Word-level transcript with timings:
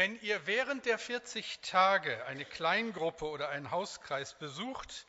Wenn 0.00 0.18
ihr 0.22 0.46
während 0.46 0.86
der 0.86 0.98
40 0.98 1.60
Tage 1.60 2.24
eine 2.24 2.46
Kleingruppe 2.46 3.26
oder 3.26 3.50
einen 3.50 3.70
Hauskreis 3.70 4.32
besucht, 4.38 5.06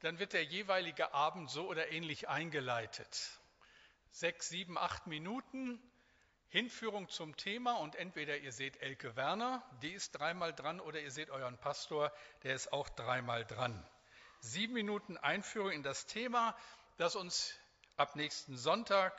dann 0.00 0.18
wird 0.18 0.34
der 0.34 0.44
jeweilige 0.44 1.14
Abend 1.14 1.48
so 1.48 1.66
oder 1.66 1.90
ähnlich 1.90 2.28
eingeleitet. 2.28 3.30
Sechs, 4.10 4.50
sieben, 4.50 4.76
acht 4.76 5.06
Minuten 5.06 5.80
Hinführung 6.50 7.08
zum 7.08 7.34
Thema 7.38 7.78
und 7.78 7.96
entweder 7.96 8.36
ihr 8.36 8.52
seht 8.52 8.76
Elke 8.82 9.16
Werner, 9.16 9.62
die 9.80 9.92
ist 9.92 10.10
dreimal 10.10 10.52
dran, 10.52 10.80
oder 10.80 11.00
ihr 11.00 11.12
seht 11.12 11.30
euren 11.30 11.56
Pastor, 11.56 12.12
der 12.42 12.54
ist 12.54 12.74
auch 12.74 12.90
dreimal 12.90 13.46
dran. 13.46 13.88
Sieben 14.40 14.74
Minuten 14.74 15.16
Einführung 15.16 15.70
in 15.70 15.82
das 15.82 16.04
Thema, 16.04 16.54
das 16.98 17.16
uns 17.16 17.58
ab 17.96 18.16
nächsten 18.16 18.58
Sonntag 18.58 19.18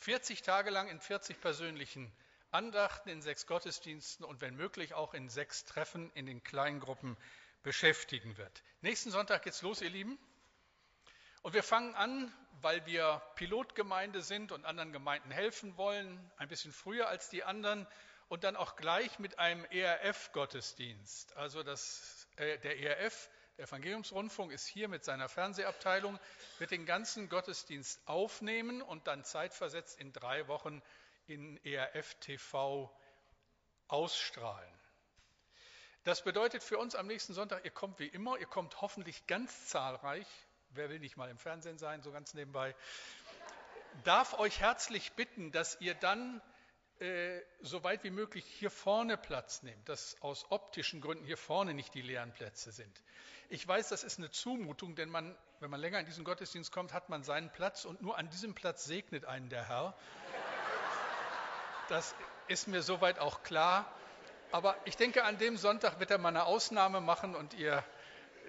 40 0.00 0.42
Tage 0.42 0.68
lang 0.68 0.88
in 0.88 1.00
40 1.00 1.40
persönlichen 1.40 2.14
Andachten 2.54 3.08
in 3.08 3.20
sechs 3.20 3.46
Gottesdiensten 3.46 4.24
und 4.24 4.40
wenn 4.40 4.54
möglich 4.54 4.94
auch 4.94 5.12
in 5.12 5.28
sechs 5.28 5.64
Treffen 5.64 6.10
in 6.14 6.26
den 6.26 6.42
Kleingruppen 6.42 7.16
beschäftigen 7.62 8.36
wird. 8.36 8.62
Nächsten 8.80 9.10
Sonntag 9.10 9.42
geht's 9.42 9.62
los, 9.62 9.80
ihr 9.80 9.90
Lieben. 9.90 10.18
Und 11.42 11.52
wir 11.52 11.62
fangen 11.62 11.94
an, 11.94 12.32
weil 12.62 12.86
wir 12.86 13.20
Pilotgemeinde 13.34 14.22
sind 14.22 14.52
und 14.52 14.64
anderen 14.64 14.92
Gemeinden 14.92 15.30
helfen 15.30 15.76
wollen, 15.76 16.18
ein 16.36 16.48
bisschen 16.48 16.72
früher 16.72 17.08
als 17.08 17.28
die 17.28 17.44
anderen 17.44 17.86
und 18.28 18.44
dann 18.44 18.56
auch 18.56 18.76
gleich 18.76 19.18
mit 19.18 19.38
einem 19.38 19.64
ERF-Gottesdienst. 19.66 21.36
Also 21.36 21.62
das, 21.62 22.26
äh, 22.36 22.58
der 22.60 22.78
ERF, 22.78 23.28
der 23.58 23.66
Evangeliumsrundfunk, 23.66 24.52
ist 24.52 24.66
hier 24.66 24.88
mit 24.88 25.04
seiner 25.04 25.28
Fernsehabteilung, 25.28 26.18
wird 26.58 26.70
den 26.70 26.86
ganzen 26.86 27.28
Gottesdienst 27.28 28.00
aufnehmen 28.06 28.80
und 28.80 29.06
dann 29.06 29.24
zeitversetzt 29.24 30.00
in 30.00 30.12
drei 30.12 30.48
Wochen 30.48 30.82
in 31.26 31.62
ERF 31.64 32.14
TV 32.20 32.94
ausstrahlen. 33.88 34.74
Das 36.04 36.22
bedeutet 36.22 36.62
für 36.62 36.78
uns 36.78 36.94
am 36.94 37.06
nächsten 37.06 37.32
Sonntag, 37.32 37.64
ihr 37.64 37.70
kommt 37.70 37.98
wie 37.98 38.06
immer, 38.06 38.38
ihr 38.38 38.46
kommt 38.46 38.80
hoffentlich 38.82 39.26
ganz 39.26 39.68
zahlreich. 39.68 40.26
Wer 40.70 40.90
will 40.90 40.98
nicht 40.98 41.16
mal 41.16 41.30
im 41.30 41.38
Fernsehen 41.38 41.78
sein, 41.78 42.02
so 42.02 42.12
ganz 42.12 42.34
nebenbei? 42.34 42.74
Darf 44.02 44.38
euch 44.38 44.60
herzlich 44.60 45.12
bitten, 45.12 45.52
dass 45.52 45.80
ihr 45.80 45.94
dann 45.94 46.42
äh, 46.98 47.40
so 47.60 47.82
weit 47.84 48.04
wie 48.04 48.10
möglich 48.10 48.44
hier 48.44 48.70
vorne 48.70 49.16
Platz 49.16 49.62
nehmt, 49.62 49.88
dass 49.88 50.20
aus 50.20 50.50
optischen 50.50 51.00
Gründen 51.00 51.24
hier 51.24 51.36
vorne 51.36 51.72
nicht 51.72 51.94
die 51.94 52.02
leeren 52.02 52.32
Plätze 52.32 52.70
sind. 52.70 53.02
Ich 53.48 53.66
weiß, 53.66 53.88
das 53.88 54.04
ist 54.04 54.18
eine 54.18 54.30
Zumutung, 54.30 54.94
denn 54.94 55.08
man, 55.08 55.36
wenn 55.60 55.70
man 55.70 55.80
länger 55.80 56.00
in 56.00 56.06
diesen 56.06 56.24
Gottesdienst 56.24 56.70
kommt, 56.70 56.92
hat 56.92 57.08
man 57.08 57.22
seinen 57.22 57.50
Platz 57.50 57.84
und 57.84 58.02
nur 58.02 58.18
an 58.18 58.28
diesem 58.30 58.54
Platz 58.54 58.84
segnet 58.84 59.24
einen 59.24 59.48
der 59.48 59.68
Herr. 59.68 59.96
Das 61.88 62.14
ist 62.48 62.66
mir 62.66 62.80
soweit 62.80 63.18
auch 63.18 63.42
klar. 63.42 63.92
Aber 64.52 64.74
ich 64.86 64.96
denke, 64.96 65.24
an 65.24 65.36
dem 65.36 65.58
Sonntag 65.58 66.00
wird 66.00 66.10
er 66.10 66.16
mal 66.16 66.30
eine 66.30 66.44
Ausnahme 66.44 67.02
machen 67.02 67.34
und 67.34 67.52
ihr 67.52 67.84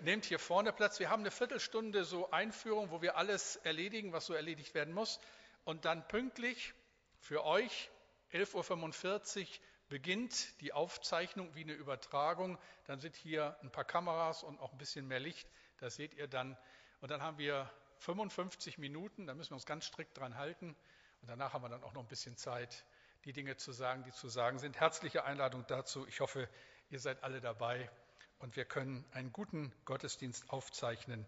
nehmt 0.02 0.24
hier 0.24 0.40
vorne 0.40 0.72
Platz. 0.72 1.00
Wir 1.00 1.10
haben 1.10 1.22
eine 1.22 1.32
Viertelstunde 1.32 2.06
so 2.06 2.32
Einführung, 2.32 2.92
wo 2.92 3.02
wir 3.02 3.18
alles 3.18 3.58
erledigen, 3.58 4.14
was 4.14 4.26
so 4.26 4.34
erledigt 4.34 4.74
werden 4.74 4.94
muss. 4.94 5.20
Und 5.66 5.84
dann 5.84 6.08
pünktlich 6.08 6.74
für 7.20 7.44
euch, 7.44 7.90
11.45 8.32 9.42
Uhr, 9.42 9.48
beginnt 9.90 10.62
die 10.62 10.72
Aufzeichnung 10.72 11.54
wie 11.56 11.64
eine 11.64 11.74
Übertragung. 11.74 12.58
Dann 12.86 13.02
sind 13.02 13.18
hier 13.18 13.58
ein 13.62 13.72
paar 13.72 13.86
Kameras 13.86 14.44
und 14.44 14.62
auch 14.62 14.72
ein 14.72 14.78
bisschen 14.78 15.08
mehr 15.08 15.20
Licht. 15.20 15.50
Das 15.80 15.96
seht 15.96 16.14
ihr 16.14 16.28
dann. 16.28 16.58
Und 17.02 17.12
dann 17.12 17.22
haben 17.22 17.38
wir 17.38 17.70
55 18.00 18.78
Minuten, 18.78 19.28
da 19.28 19.34
müssen 19.34 19.52
wir 19.52 19.56
uns 19.56 19.66
ganz 19.66 19.86
strikt 19.86 20.18
dran 20.18 20.38
halten. 20.38 20.76
Und 21.22 21.28
danach 21.28 21.54
haben 21.54 21.64
wir 21.64 21.70
dann 21.70 21.84
auch 21.84 21.94
noch 21.94 22.02
ein 22.02 22.08
bisschen 22.08 22.38
Zeit, 22.38 22.86
die 23.26 23.34
Dinge 23.34 23.58
zu 23.58 23.72
sagen, 23.72 24.04
die 24.04 24.12
zu 24.12 24.30
sagen 24.30 24.60
sind. 24.60 24.80
Herzliche 24.80 25.26
Einladung 25.26 25.66
dazu. 25.68 26.06
Ich 26.08 26.20
hoffe, 26.20 26.48
ihr 26.90 27.00
seid 27.00 27.24
alle 27.24 27.42
dabei 27.42 27.90
und 28.38 28.56
wir 28.56 28.66
können 28.66 29.04
einen 29.12 29.34
guten 29.34 29.74
Gottesdienst 29.86 30.50
aufzeichnen 30.52 31.26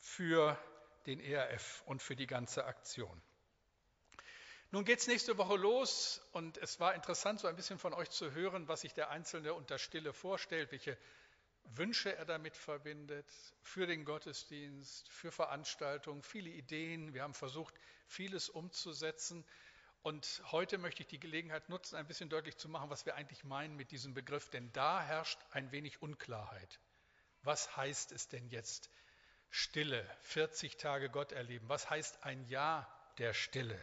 für 0.00 0.58
den 1.06 1.20
ERF 1.20 1.82
und 1.86 2.02
für 2.02 2.16
die 2.16 2.26
ganze 2.26 2.64
Aktion. 2.64 3.22
Nun 4.72 4.84
geht 4.84 5.00
es 5.00 5.06
nächste 5.06 5.38
Woche 5.38 5.56
los 5.56 6.20
und 6.32 6.56
es 6.58 6.80
war 6.80 6.94
interessant, 6.94 7.40
so 7.40 7.46
ein 7.46 7.56
bisschen 7.56 7.78
von 7.78 7.92
euch 7.92 8.10
zu 8.10 8.32
hören, 8.32 8.66
was 8.68 8.80
sich 8.80 8.94
der 8.94 9.10
Einzelne 9.10 9.54
unter 9.54 9.78
Stille 9.78 10.12
vorstellt, 10.12 10.72
welche 10.72 10.96
Wünsche 11.64 12.16
er 12.16 12.24
damit 12.24 12.56
verbindet, 12.56 13.26
für 13.60 13.86
den 13.86 14.04
Gottesdienst, 14.04 15.08
für 15.08 15.30
Veranstaltungen, 15.30 16.22
viele 16.22 16.50
Ideen. 16.50 17.14
Wir 17.14 17.22
haben 17.22 17.34
versucht, 17.34 17.74
vieles 18.06 18.48
umzusetzen. 18.48 19.44
Und 20.02 20.42
heute 20.50 20.78
möchte 20.78 21.02
ich 21.02 21.08
die 21.08 21.20
Gelegenheit 21.20 21.68
nutzen, 21.68 21.94
ein 21.94 22.08
bisschen 22.08 22.28
deutlich 22.28 22.56
zu 22.56 22.68
machen, 22.68 22.90
was 22.90 23.06
wir 23.06 23.14
eigentlich 23.14 23.44
meinen 23.44 23.76
mit 23.76 23.92
diesem 23.92 24.14
Begriff, 24.14 24.50
denn 24.50 24.72
da 24.72 25.00
herrscht 25.00 25.38
ein 25.52 25.70
wenig 25.70 26.02
Unklarheit. 26.02 26.80
Was 27.42 27.76
heißt 27.76 28.10
es 28.10 28.26
denn 28.28 28.48
jetzt 28.48 28.90
Stille, 29.48 30.04
40 30.22 30.76
Tage 30.76 31.08
Gott 31.08 31.30
erleben? 31.30 31.68
Was 31.68 31.88
heißt 31.88 32.24
ein 32.24 32.44
Jahr 32.48 32.88
der 33.18 33.32
Stille? 33.32 33.78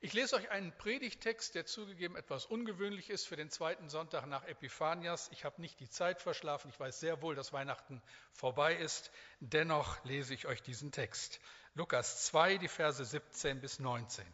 Ich 0.00 0.14
lese 0.14 0.34
euch 0.36 0.50
einen 0.50 0.76
Predigtext, 0.78 1.54
der 1.54 1.66
zugegeben 1.66 2.16
etwas 2.16 2.46
ungewöhnlich 2.46 3.10
ist 3.10 3.26
für 3.26 3.36
den 3.36 3.50
zweiten 3.50 3.88
Sonntag 3.88 4.26
nach 4.26 4.44
Epiphanias. 4.44 5.28
Ich 5.32 5.44
habe 5.44 5.60
nicht 5.60 5.78
die 5.78 5.88
Zeit 5.88 6.22
verschlafen. 6.22 6.70
Ich 6.70 6.78
weiß 6.78 6.98
sehr 6.98 7.20
wohl, 7.22 7.36
dass 7.36 7.52
Weihnachten 7.52 8.02
vorbei 8.32 8.76
ist. 8.76 9.12
Dennoch 9.40 10.04
lese 10.04 10.34
ich 10.34 10.46
euch 10.46 10.62
diesen 10.62 10.90
Text. 10.90 11.40
Lukas 11.74 12.26
2, 12.26 12.58
die 12.58 12.68
Verse 12.68 13.04
17 13.04 13.60
bis 13.60 13.78
19. 13.78 14.24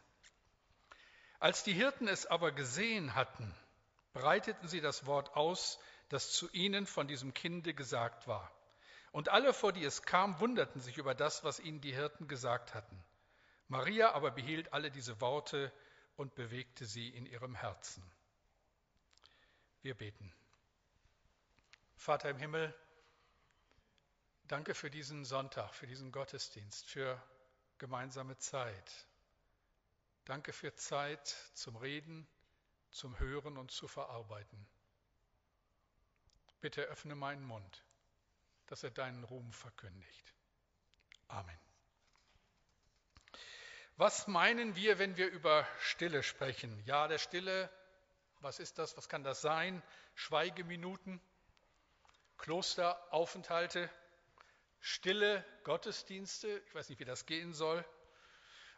Als 1.39 1.63
die 1.65 1.73
Hirten 1.73 2.09
es 2.09 2.27
aber 2.27 2.53
gesehen 2.53 3.15
hatten, 3.15 3.55
breiteten 4.13 4.69
sie 4.69 4.81
das 4.81 5.07
Wort 5.07 5.37
aus, 5.37 5.79
das 6.09 6.33
zu 6.33 6.49
ihnen 6.53 6.87
von 6.87 7.09
diesem 7.09 7.35
Kinde 7.35 7.75
gesagt 7.75 8.27
war. 8.27 8.51
Und 9.13 9.29
alle, 9.29 9.53
vor 9.53 9.73
die 9.73 9.85
es 9.85 10.03
kam, 10.03 10.41
wunderten 10.41 10.81
sich 10.81 10.99
über 10.99 11.15
das, 11.15 11.45
was 11.45 11.61
ihnen 11.61 11.81
die 11.81 11.95
Hirten 11.95 12.29
gesagt 12.29 12.75
hatten. 12.75 13.05
Maria 13.69 14.13
aber 14.13 14.31
behielt 14.31 14.73
alle 14.73 14.91
diese 14.91 15.21
Worte 15.21 15.73
und 16.17 16.35
bewegte 16.35 16.85
sie 16.85 17.09
in 17.09 17.27
ihrem 17.27 17.55
Herzen. 17.55 18.03
Wir 19.83 19.95
beten. 19.95 20.33
Vater 21.97 22.31
im 22.31 22.39
Himmel, 22.39 22.75
danke 24.49 24.75
für 24.75 24.91
diesen 24.91 25.25
Sonntag, 25.25 25.75
für 25.75 25.87
diesen 25.87 26.13
Gottesdienst, 26.13 26.87
für 26.87 27.23
gemeinsame 27.79 28.37
Zeit. 28.39 29.07
Danke 30.25 30.53
für 30.55 30.75
Zeit 30.75 31.27
zum 31.55 31.77
Reden, 31.77 32.27
zum 32.91 33.19
Hören 33.19 33.59
und 33.59 33.71
zu 33.71 33.89
verarbeiten. 33.89 34.67
Bitte 36.61 36.83
öffne 36.83 37.15
meinen 37.15 37.45
Mund, 37.45 37.85
dass 38.67 38.83
er 38.83 38.91
deinen 38.91 39.25
Ruhm 39.25 39.53
verkündigt. 39.53 40.35
Amen. 41.29 41.59
Was 43.97 44.27
meinen 44.27 44.75
wir, 44.75 44.99
wenn 44.99 45.17
wir 45.19 45.31
über 45.31 45.69
Stille 45.79 46.23
sprechen? 46.23 46.83
Ja, 46.85 47.07
der 47.07 47.19
Stille, 47.19 47.71
was 48.41 48.59
ist 48.59 48.79
das? 48.79 48.97
Was 48.97 49.09
kann 49.11 49.25
das 49.25 49.43
sein? 49.43 49.83
Schweigeminuten, 50.15 51.21
Klosteraufenthalte, 52.39 53.91
stille 54.81 55.45
Gottesdienste, 55.65 56.63
ich 56.67 56.75
weiß 56.75 56.89
nicht, 56.89 56.99
wie 56.99 57.05
das 57.05 57.27
gehen 57.27 57.53
soll. 57.53 57.85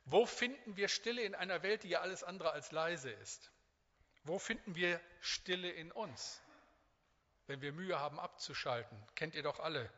Wo 0.08 0.24
finden 0.24 0.76
wir 0.76 0.86
Stille 0.88 1.22
in 1.22 1.34
einer 1.34 1.64
Welt, 1.64 1.82
die 1.82 1.88
ja 1.88 2.00
alles 2.00 2.22
andere 2.22 2.52
als 2.52 2.70
leise 2.70 3.10
ist? 3.10 3.50
Wo 4.22 4.38
finden 4.38 4.76
wir 4.76 5.00
Stille 5.20 5.68
in 5.68 5.90
uns? 5.90 6.40
Wenn 7.48 7.60
wir 7.60 7.72
Mühe 7.72 7.98
haben 7.98 8.20
abzuschalten, 8.20 8.96
kennt 9.16 9.34
ihr 9.34 9.42
doch 9.42 9.58
alle. 9.58 9.90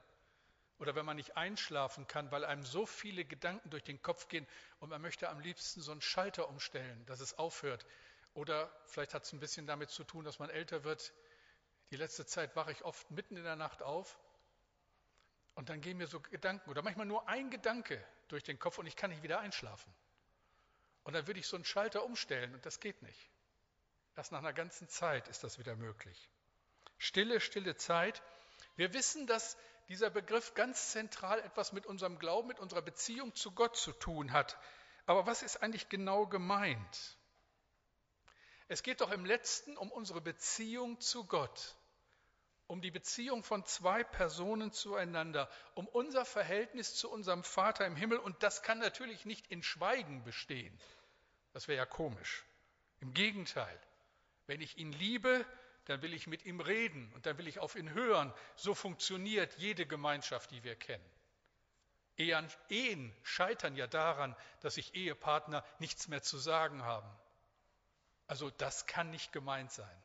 Oder 0.78 0.94
wenn 0.94 1.04
man 1.04 1.16
nicht 1.16 1.36
einschlafen 1.36 2.06
kann, 2.06 2.30
weil 2.30 2.46
einem 2.46 2.64
so 2.64 2.86
viele 2.86 3.26
Gedanken 3.26 3.68
durch 3.68 3.84
den 3.84 4.00
Kopf 4.00 4.28
gehen 4.28 4.46
und 4.80 4.88
man 4.88 5.02
möchte 5.02 5.28
am 5.28 5.40
liebsten 5.40 5.82
so 5.82 5.92
einen 5.92 6.00
Schalter 6.00 6.48
umstellen, 6.48 7.04
dass 7.04 7.20
es 7.20 7.36
aufhört. 7.36 7.84
Oder 8.32 8.70
vielleicht 8.86 9.12
hat 9.12 9.24
es 9.24 9.32
ein 9.34 9.40
bisschen 9.40 9.66
damit 9.66 9.90
zu 9.90 10.04
tun, 10.04 10.24
dass 10.24 10.38
man 10.38 10.48
älter 10.48 10.84
wird. 10.84 11.12
Die 11.90 11.96
letzte 11.96 12.24
Zeit 12.24 12.56
wache 12.56 12.72
ich 12.72 12.82
oft 12.82 13.10
mitten 13.10 13.36
in 13.36 13.44
der 13.44 13.56
Nacht 13.56 13.82
auf 13.82 14.18
und 15.54 15.68
dann 15.68 15.82
gehen 15.82 15.98
mir 15.98 16.06
so 16.06 16.20
Gedanken 16.20 16.70
oder 16.70 16.80
manchmal 16.82 17.06
nur 17.06 17.28
ein 17.28 17.50
Gedanke 17.50 18.02
durch 18.28 18.44
den 18.44 18.58
Kopf 18.58 18.78
und 18.78 18.86
ich 18.86 18.96
kann 18.96 19.10
nicht 19.10 19.22
wieder 19.22 19.40
einschlafen. 19.40 19.92
Und 21.04 21.14
dann 21.14 21.26
würde 21.26 21.40
ich 21.40 21.46
so 21.46 21.56
einen 21.56 21.64
Schalter 21.64 22.04
umstellen 22.04 22.54
und 22.54 22.64
das 22.66 22.80
geht 22.80 23.02
nicht. 23.02 23.30
Erst 24.16 24.32
nach 24.32 24.40
einer 24.40 24.52
ganzen 24.52 24.88
Zeit 24.88 25.28
ist 25.28 25.44
das 25.44 25.58
wieder 25.58 25.76
möglich. 25.76 26.28
Stille, 26.98 27.40
stille 27.40 27.76
Zeit. 27.76 28.22
Wir 28.76 28.92
wissen, 28.92 29.26
dass 29.26 29.56
dieser 29.88 30.10
Begriff 30.10 30.54
ganz 30.54 30.92
zentral 30.92 31.40
etwas 31.40 31.72
mit 31.72 31.86
unserem 31.86 32.18
Glauben, 32.18 32.48
mit 32.48 32.58
unserer 32.58 32.82
Beziehung 32.82 33.34
zu 33.34 33.52
Gott 33.52 33.76
zu 33.76 33.92
tun 33.92 34.32
hat. 34.32 34.58
Aber 35.06 35.26
was 35.26 35.42
ist 35.42 35.62
eigentlich 35.62 35.88
genau 35.88 36.26
gemeint? 36.26 37.16
Es 38.66 38.82
geht 38.82 39.00
doch 39.00 39.10
im 39.10 39.24
letzten 39.24 39.78
um 39.78 39.90
unsere 39.90 40.20
Beziehung 40.20 41.00
zu 41.00 41.24
Gott 41.24 41.77
um 42.68 42.82
die 42.82 42.90
Beziehung 42.90 43.42
von 43.42 43.64
zwei 43.64 44.04
Personen 44.04 44.72
zueinander, 44.72 45.50
um 45.74 45.88
unser 45.88 46.24
Verhältnis 46.24 46.94
zu 46.94 47.10
unserem 47.10 47.42
Vater 47.42 47.86
im 47.86 47.96
Himmel. 47.96 48.18
Und 48.18 48.42
das 48.42 48.62
kann 48.62 48.78
natürlich 48.78 49.24
nicht 49.24 49.48
in 49.48 49.62
Schweigen 49.62 50.22
bestehen. 50.22 50.78
Das 51.52 51.66
wäre 51.66 51.78
ja 51.78 51.86
komisch. 51.86 52.44
Im 53.00 53.14
Gegenteil, 53.14 53.80
wenn 54.46 54.60
ich 54.60 54.76
ihn 54.76 54.92
liebe, 54.92 55.44
dann 55.86 56.02
will 56.02 56.12
ich 56.12 56.26
mit 56.26 56.44
ihm 56.44 56.60
reden 56.60 57.10
und 57.14 57.24
dann 57.24 57.38
will 57.38 57.48
ich 57.48 57.58
auf 57.58 57.74
ihn 57.74 57.94
hören. 57.94 58.32
So 58.54 58.74
funktioniert 58.74 59.54
jede 59.56 59.86
Gemeinschaft, 59.86 60.50
die 60.50 60.62
wir 60.62 60.76
kennen. 60.76 61.10
Ehen 62.18 63.16
scheitern 63.22 63.76
ja 63.76 63.86
daran, 63.86 64.36
dass 64.60 64.74
sich 64.74 64.94
Ehepartner 64.94 65.64
nichts 65.78 66.08
mehr 66.08 66.22
zu 66.22 66.36
sagen 66.36 66.82
haben. 66.82 67.08
Also 68.26 68.50
das 68.50 68.86
kann 68.86 69.10
nicht 69.10 69.32
gemeint 69.32 69.72
sein. 69.72 70.02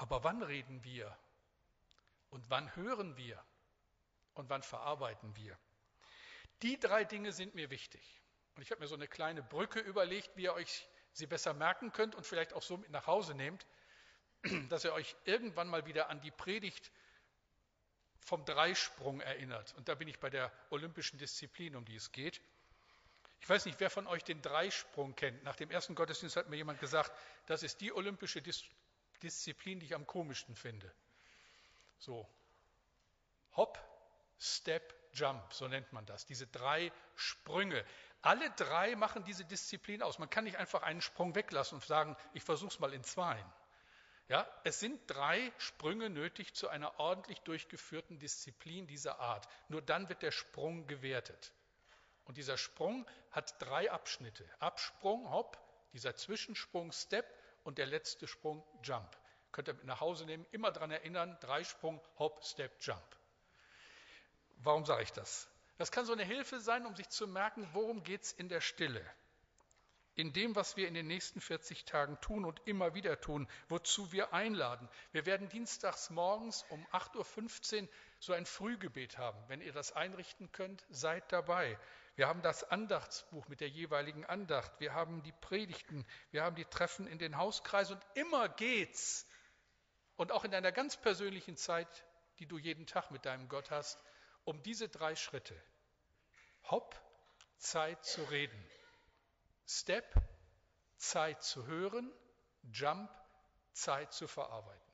Aber 0.00 0.24
wann 0.24 0.42
reden 0.42 0.82
wir? 0.82 1.14
Und 2.30 2.48
wann 2.48 2.74
hören 2.74 3.18
wir? 3.18 3.38
Und 4.32 4.48
wann 4.48 4.62
verarbeiten 4.62 5.36
wir? 5.36 5.58
Die 6.62 6.80
drei 6.80 7.04
Dinge 7.04 7.32
sind 7.32 7.54
mir 7.54 7.68
wichtig. 7.68 8.22
Und 8.56 8.62
ich 8.62 8.70
habe 8.70 8.80
mir 8.80 8.86
so 8.86 8.94
eine 8.94 9.08
kleine 9.08 9.42
Brücke 9.42 9.78
überlegt, 9.78 10.34
wie 10.36 10.44
ihr 10.44 10.54
euch 10.54 10.88
sie 11.12 11.26
besser 11.26 11.52
merken 11.52 11.92
könnt 11.92 12.14
und 12.14 12.24
vielleicht 12.24 12.54
auch 12.54 12.62
so 12.62 12.78
mit 12.78 12.88
nach 12.88 13.06
Hause 13.06 13.34
nehmt, 13.34 13.66
dass 14.70 14.84
ihr 14.84 14.94
euch 14.94 15.14
irgendwann 15.24 15.68
mal 15.68 15.84
wieder 15.84 16.08
an 16.08 16.22
die 16.22 16.30
Predigt 16.30 16.90
vom 18.20 18.46
Dreisprung 18.46 19.20
erinnert. 19.20 19.74
Und 19.74 19.90
da 19.90 19.94
bin 19.94 20.08
ich 20.08 20.18
bei 20.18 20.30
der 20.30 20.50
olympischen 20.70 21.18
Disziplin, 21.18 21.76
um 21.76 21.84
die 21.84 21.96
es 21.96 22.10
geht. 22.10 22.40
Ich 23.40 23.48
weiß 23.50 23.66
nicht, 23.66 23.78
wer 23.80 23.90
von 23.90 24.06
euch 24.06 24.24
den 24.24 24.40
Dreisprung 24.40 25.14
kennt. 25.14 25.44
Nach 25.44 25.56
dem 25.56 25.70
ersten 25.70 25.94
Gottesdienst 25.94 26.36
hat 26.36 26.48
mir 26.48 26.56
jemand 26.56 26.80
gesagt, 26.80 27.12
das 27.44 27.62
ist 27.62 27.82
die 27.82 27.92
olympische 27.92 28.40
Dis 28.40 28.64
Disziplin, 29.20 29.80
die 29.80 29.86
ich 29.86 29.94
am 29.94 30.06
komischsten 30.06 30.56
finde. 30.56 30.92
So, 31.98 32.28
Hop, 33.56 33.78
Step, 34.38 34.94
Jump, 35.12 35.52
so 35.52 35.68
nennt 35.68 35.92
man 35.92 36.06
das. 36.06 36.24
Diese 36.26 36.46
drei 36.46 36.92
Sprünge. 37.14 37.84
Alle 38.22 38.50
drei 38.50 38.96
machen 38.96 39.24
diese 39.24 39.44
Disziplin 39.44 40.02
aus. 40.02 40.18
Man 40.18 40.30
kann 40.30 40.44
nicht 40.44 40.56
einfach 40.56 40.82
einen 40.82 41.00
Sprung 41.00 41.34
weglassen 41.34 41.76
und 41.76 41.84
sagen, 41.84 42.16
ich 42.32 42.42
versuche 42.42 42.70
es 42.70 42.78
mal 42.78 42.92
in 42.92 43.02
zwei. 43.02 43.44
Ja, 44.28 44.46
es 44.62 44.78
sind 44.78 45.00
drei 45.08 45.52
Sprünge 45.58 46.08
nötig 46.08 46.54
zu 46.54 46.68
einer 46.68 47.00
ordentlich 47.00 47.40
durchgeführten 47.40 48.18
Disziplin 48.20 48.86
dieser 48.86 49.18
Art. 49.18 49.48
Nur 49.68 49.82
dann 49.82 50.08
wird 50.08 50.22
der 50.22 50.30
Sprung 50.30 50.86
gewertet. 50.86 51.52
Und 52.26 52.36
dieser 52.36 52.56
Sprung 52.56 53.06
hat 53.32 53.60
drei 53.60 53.90
Abschnitte. 53.90 54.48
Absprung, 54.60 55.28
Hop, 55.30 55.58
dieser 55.92 56.14
Zwischensprung, 56.14 56.92
Step 56.92 57.26
und 57.70 57.78
der 57.78 57.86
letzte 57.86 58.26
Sprung, 58.26 58.64
Jump. 58.82 59.16
Könnt 59.52 59.68
ihr 59.68 59.74
mit 59.74 59.84
nach 59.84 60.00
Hause 60.00 60.26
nehmen, 60.26 60.44
immer 60.50 60.72
daran 60.72 60.90
erinnern, 60.90 61.38
Dreisprung, 61.40 62.00
Hop, 62.18 62.44
Step, 62.44 62.72
Jump. 62.80 63.16
Warum 64.58 64.84
sage 64.84 65.04
ich 65.04 65.12
das? 65.12 65.48
Das 65.78 65.92
kann 65.92 66.04
so 66.04 66.12
eine 66.12 66.24
Hilfe 66.24 66.60
sein, 66.60 66.84
um 66.84 66.96
sich 66.96 67.08
zu 67.08 67.28
merken, 67.28 67.68
worum 67.72 68.02
geht 68.02 68.24
es 68.24 68.32
in 68.32 68.48
der 68.48 68.60
Stille 68.60 69.08
in 70.20 70.32
dem, 70.34 70.54
was 70.54 70.76
wir 70.76 70.86
in 70.86 70.94
den 70.94 71.06
nächsten 71.06 71.40
40 71.40 71.84
Tagen 71.86 72.20
tun 72.20 72.44
und 72.44 72.60
immer 72.66 72.94
wieder 72.94 73.20
tun, 73.20 73.48
wozu 73.68 74.12
wir 74.12 74.34
einladen. 74.34 74.88
Wir 75.12 75.24
werden 75.24 75.48
dienstags 75.48 76.10
morgens 76.10 76.64
um 76.68 76.84
8.15 76.88 77.82
Uhr 77.82 77.88
so 78.18 78.32
ein 78.34 78.44
Frühgebet 78.44 79.16
haben. 79.16 79.42
Wenn 79.48 79.62
ihr 79.62 79.72
das 79.72 79.92
einrichten 79.92 80.52
könnt, 80.52 80.84
seid 80.90 81.32
dabei. 81.32 81.78
Wir 82.20 82.28
haben 82.28 82.42
das 82.42 82.64
Andachtsbuch 82.64 83.48
mit 83.48 83.62
der 83.62 83.70
jeweiligen 83.70 84.26
Andacht. 84.26 84.70
Wir 84.78 84.92
haben 84.92 85.22
die 85.22 85.32
Predigten. 85.32 86.04
Wir 86.32 86.44
haben 86.44 86.54
die 86.54 86.66
Treffen 86.66 87.06
in 87.06 87.18
den 87.18 87.38
Hauskreisen. 87.38 87.96
Und 87.96 88.04
immer 88.12 88.46
geht's. 88.50 89.26
Und 90.16 90.30
auch 90.30 90.44
in 90.44 90.54
einer 90.54 90.70
ganz 90.70 90.98
persönlichen 90.98 91.56
Zeit, 91.56 91.88
die 92.38 92.44
du 92.44 92.58
jeden 92.58 92.86
Tag 92.86 93.10
mit 93.10 93.24
deinem 93.24 93.48
Gott 93.48 93.70
hast, 93.70 93.98
um 94.44 94.62
diese 94.62 94.90
drei 94.90 95.16
Schritte. 95.16 95.58
Hopp, 96.70 96.94
Zeit 97.56 98.04
zu 98.04 98.22
reden. 98.24 98.66
Step, 99.66 100.14
Zeit 100.98 101.42
zu 101.42 101.66
hören, 101.66 102.12
Jump, 102.70 103.10
Zeit 103.72 104.12
zu 104.12 104.28
verarbeiten. 104.28 104.92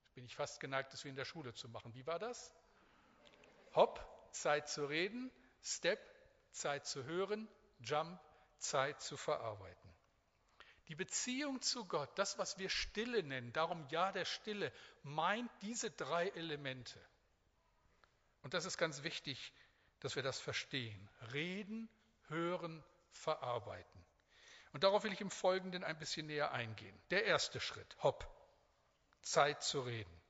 Jetzt 0.00 0.14
bin 0.16 0.24
ich 0.24 0.34
fast 0.34 0.58
geneigt, 0.58 0.92
das 0.92 1.04
wie 1.04 1.10
in 1.10 1.14
der 1.14 1.24
Schule 1.24 1.54
zu 1.54 1.68
machen. 1.68 1.94
Wie 1.94 2.08
war 2.08 2.18
das? 2.18 2.52
Hop, 3.76 4.04
Zeit 4.32 4.68
zu 4.68 4.86
reden, 4.86 5.30
Step, 5.66 6.00
Zeit 6.52 6.86
zu 6.86 7.04
hören, 7.04 7.48
Jump, 7.80 8.20
Zeit 8.58 9.00
zu 9.02 9.16
verarbeiten. 9.16 9.90
Die 10.88 10.94
Beziehung 10.94 11.60
zu 11.60 11.84
Gott, 11.86 12.16
das, 12.16 12.38
was 12.38 12.58
wir 12.58 12.68
Stille 12.68 13.24
nennen, 13.24 13.52
darum 13.52 13.84
ja 13.88 14.12
der 14.12 14.24
Stille, 14.24 14.72
meint 15.02 15.50
diese 15.62 15.90
drei 15.90 16.28
Elemente. 16.28 17.04
Und 18.42 18.54
das 18.54 18.64
ist 18.64 18.78
ganz 18.78 19.02
wichtig, 19.02 19.52
dass 19.98 20.14
wir 20.14 20.22
das 20.22 20.38
verstehen. 20.38 21.10
Reden, 21.32 21.88
hören, 22.28 22.84
verarbeiten. 23.10 24.04
Und 24.72 24.84
darauf 24.84 25.02
will 25.02 25.12
ich 25.12 25.20
im 25.20 25.30
Folgenden 25.30 25.82
ein 25.82 25.98
bisschen 25.98 26.26
näher 26.26 26.52
eingehen. 26.52 26.96
Der 27.10 27.24
erste 27.24 27.58
Schritt, 27.58 27.96
hopp, 28.04 28.24
Zeit 29.22 29.64
zu 29.64 29.80
reden. 29.80 30.22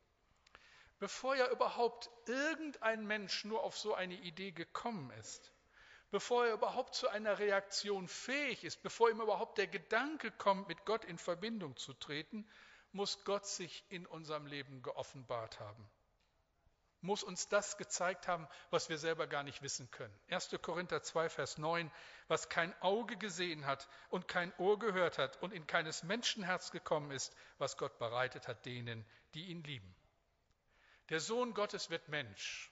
Bevor 0.98 1.37
ja 1.37 1.50
überhaupt 1.50 2.10
irgendein 2.26 3.06
Mensch 3.06 3.44
nur 3.44 3.62
auf 3.62 3.76
so 3.76 3.94
eine 3.94 4.14
Idee 4.14 4.52
gekommen 4.52 5.10
ist, 5.20 5.52
bevor 6.10 6.46
er 6.46 6.54
überhaupt 6.54 6.94
zu 6.94 7.08
einer 7.08 7.38
Reaktion 7.38 8.08
fähig 8.08 8.64
ist, 8.64 8.82
bevor 8.82 9.10
ihm 9.10 9.20
überhaupt 9.20 9.58
der 9.58 9.66
Gedanke 9.66 10.31
kommt, 10.31 10.69
mit 10.69 10.84
Gott 10.87 11.04
in 11.04 11.19
Verbindung 11.19 11.76
zu 11.76 11.93
treten, 11.93 12.48
muss 12.93 13.25
Gott 13.25 13.46
sich 13.46 13.84
in 13.90 14.06
unserem 14.06 14.46
Leben 14.46 14.82
geoffenbart 14.82 15.60
haben 15.60 15.90
muss 17.06 17.22
uns 17.22 17.48
das 17.48 17.76
gezeigt 17.76 18.28
haben, 18.28 18.48
was 18.70 18.88
wir 18.88 18.98
selber 18.98 19.26
gar 19.26 19.43
nicht 19.43 19.62
wissen 19.62 19.90
können. 19.90 20.14
1. 20.28 20.50
Korinther 20.60 21.02
2, 21.02 21.28
Vers 21.28 21.58
9, 21.58 21.90
was 22.28 22.48
kein 22.48 22.75
Auge 22.82 23.16
gesehen 23.16 23.64
hat 23.66 23.88
und 24.10 24.28
kein 24.28 24.52
Ohr 24.58 24.78
gehört 24.78 25.19
hat 25.19 25.40
und 25.43 25.52
in 25.52 25.66
keines 25.66 26.02
Menschenherz 26.02 26.70
gekommen 26.70 27.10
ist, 27.12 27.34
was 27.58 27.76
Gott 27.76 27.98
bereitet 27.98 28.48
hat 28.48 28.66
denen, 28.66 29.06
die 29.34 29.46
ihn 29.46 29.62
lieben. 29.62 29.94
Der 31.11 31.20
Sohn 31.20 31.55
Gottes 31.55 31.91
wird 31.91 32.08
Mensch. 32.08 32.70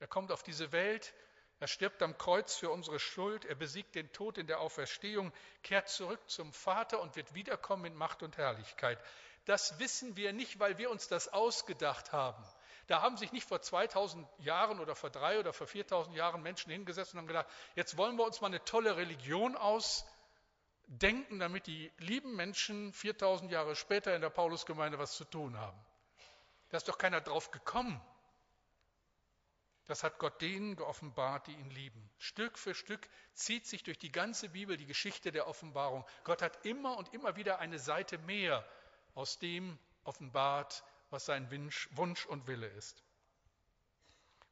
Er 0.00 0.08
kommt 0.08 0.32
auf 0.32 0.42
diese 0.42 0.72
Welt, 0.72 1.14
er 1.60 1.68
stirbt 1.68 2.02
am 2.02 2.18
Kreuz 2.18 2.56
für 2.56 2.70
unsere 2.70 2.98
Schuld, 2.98 3.44
er 3.44 3.54
besiegt 3.54 3.94
den 3.94 4.12
Tod 4.12 4.38
in 4.38 4.46
der 4.46 4.60
Auferstehung, 4.60 5.32
kehrt 5.62 5.88
zurück 5.88 6.20
zum 6.28 6.52
Vater 6.52 7.00
und 7.00 7.16
wird 7.16 7.34
wiederkommen 7.34 7.86
in 7.86 7.94
Macht 7.94 8.22
und 8.22 8.36
Herrlichkeit. 8.36 8.98
Das 9.44 9.78
wissen 9.78 10.16
wir 10.16 10.32
nicht, 10.32 10.58
weil 10.58 10.78
wir 10.78 10.90
uns 10.90 11.06
das 11.06 11.28
ausgedacht 11.28 12.12
haben. 12.12 12.44
Da 12.86 13.02
haben 13.02 13.16
sich 13.16 13.32
nicht 13.32 13.46
vor 13.46 13.62
2000 13.62 14.26
Jahren 14.40 14.80
oder 14.80 14.94
vor 14.94 15.10
drei 15.10 15.38
oder 15.38 15.52
vor 15.52 15.66
4000 15.66 16.16
Jahren 16.16 16.42
Menschen 16.42 16.72
hingesetzt 16.72 17.14
und 17.14 17.20
haben 17.20 17.26
gedacht, 17.28 17.46
jetzt 17.76 17.96
wollen 17.96 18.16
wir 18.16 18.24
uns 18.24 18.40
mal 18.40 18.48
eine 18.48 18.64
tolle 18.64 18.96
Religion 18.96 19.56
ausdenken, 19.56 21.38
damit 21.38 21.66
die 21.66 21.92
lieben 21.98 22.34
Menschen 22.36 22.92
4000 22.92 23.50
Jahre 23.52 23.76
später 23.76 24.14
in 24.14 24.22
der 24.22 24.30
Paulusgemeinde 24.30 24.98
was 24.98 25.12
zu 25.12 25.24
tun 25.24 25.58
haben. 25.58 25.78
Da 26.70 26.76
ist 26.76 26.88
doch 26.88 26.98
keiner 26.98 27.20
drauf 27.20 27.50
gekommen. 27.50 28.00
Das 29.86 30.02
hat 30.02 30.18
Gott 30.18 30.40
denen 30.40 30.76
geoffenbart, 30.76 31.46
die 31.46 31.52
ihn 31.52 31.70
lieben. 31.70 32.10
Stück 32.18 32.58
für 32.58 32.74
Stück 32.74 33.06
zieht 33.34 33.66
sich 33.66 33.82
durch 33.82 33.98
die 33.98 34.12
ganze 34.12 34.48
Bibel 34.48 34.76
die 34.78 34.86
Geschichte 34.86 35.30
der 35.30 35.46
Offenbarung. 35.46 36.06
Gott 36.24 36.40
hat 36.40 36.64
immer 36.64 36.96
und 36.96 37.12
immer 37.12 37.36
wieder 37.36 37.58
eine 37.58 37.78
Seite 37.78 38.16
mehr 38.18 38.66
aus 39.14 39.38
dem 39.38 39.78
offenbart, 40.04 40.82
was 41.10 41.26
sein 41.26 41.50
Wunsch 41.50 42.26
und 42.26 42.46
Wille 42.46 42.66
ist. 42.66 43.02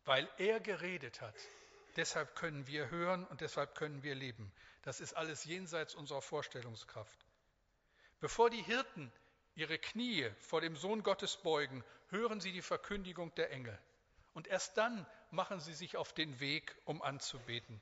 Weil 0.04 0.28
er 0.36 0.60
geredet 0.60 1.20
hat, 1.22 1.34
deshalb 1.96 2.36
können 2.36 2.66
wir 2.66 2.90
hören 2.90 3.26
und 3.26 3.40
deshalb 3.40 3.74
können 3.74 4.02
wir 4.02 4.14
leben. 4.14 4.52
Das 4.82 5.00
ist 5.00 5.14
alles 5.14 5.44
jenseits 5.44 5.94
unserer 5.94 6.22
Vorstellungskraft. 6.22 7.24
Bevor 8.20 8.50
die 8.50 8.62
Hirten 8.62 9.10
ihre 9.54 9.78
Knie 9.78 10.30
vor 10.38 10.60
dem 10.60 10.76
Sohn 10.76 11.02
Gottes 11.02 11.36
beugen, 11.36 11.84
hören 12.08 12.40
sie 12.40 12.52
die 12.52 12.62
Verkündigung 12.62 13.34
der 13.34 13.50
Engel. 13.50 13.78
Und 14.34 14.46
erst 14.46 14.76
dann 14.76 15.06
machen 15.30 15.60
sie 15.60 15.74
sich 15.74 15.96
auf 15.96 16.12
den 16.12 16.40
Weg, 16.40 16.74
um 16.84 17.02
anzubeten. 17.02 17.80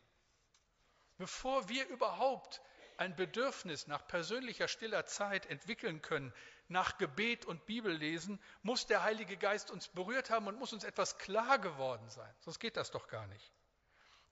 Bevor 1.19 1.69
wir 1.69 1.87
überhaupt 1.89 2.61
ein 2.97 3.17
Bedürfnis 3.17 3.87
nach 3.87 4.07
persönlicher 4.07 4.69
stiller 4.69 5.07
Zeit 5.07 5.47
entwickeln 5.47 6.03
können, 6.03 6.35
nach 6.69 6.99
Gebet 6.99 7.45
und 7.47 7.67
Bibellesen, 7.67 8.41
muss 8.63 8.87
der 8.87 9.03
Heilige 9.03 9.37
Geist 9.37 9.71
uns 9.71 9.89
berührt 9.89 10.31
haben 10.31 10.47
und 10.47 10.59
muss 10.59 10.73
uns 10.73 10.85
etwas 10.85 11.19
klar 11.19 11.59
geworden 11.59 12.09
sein. 12.09 12.33
Sonst 12.41 12.59
geht 12.59 12.77
das 12.77 12.91
doch 12.91 13.09
gar 13.09 13.27
nicht. 13.27 13.53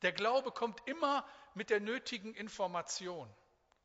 Der 0.02 0.12
Glaube 0.12 0.52
kommt 0.52 0.87
immer 0.87 1.26
mit 1.54 1.71
der 1.71 1.80
nötigen 1.80 2.35
Information. 2.35 3.28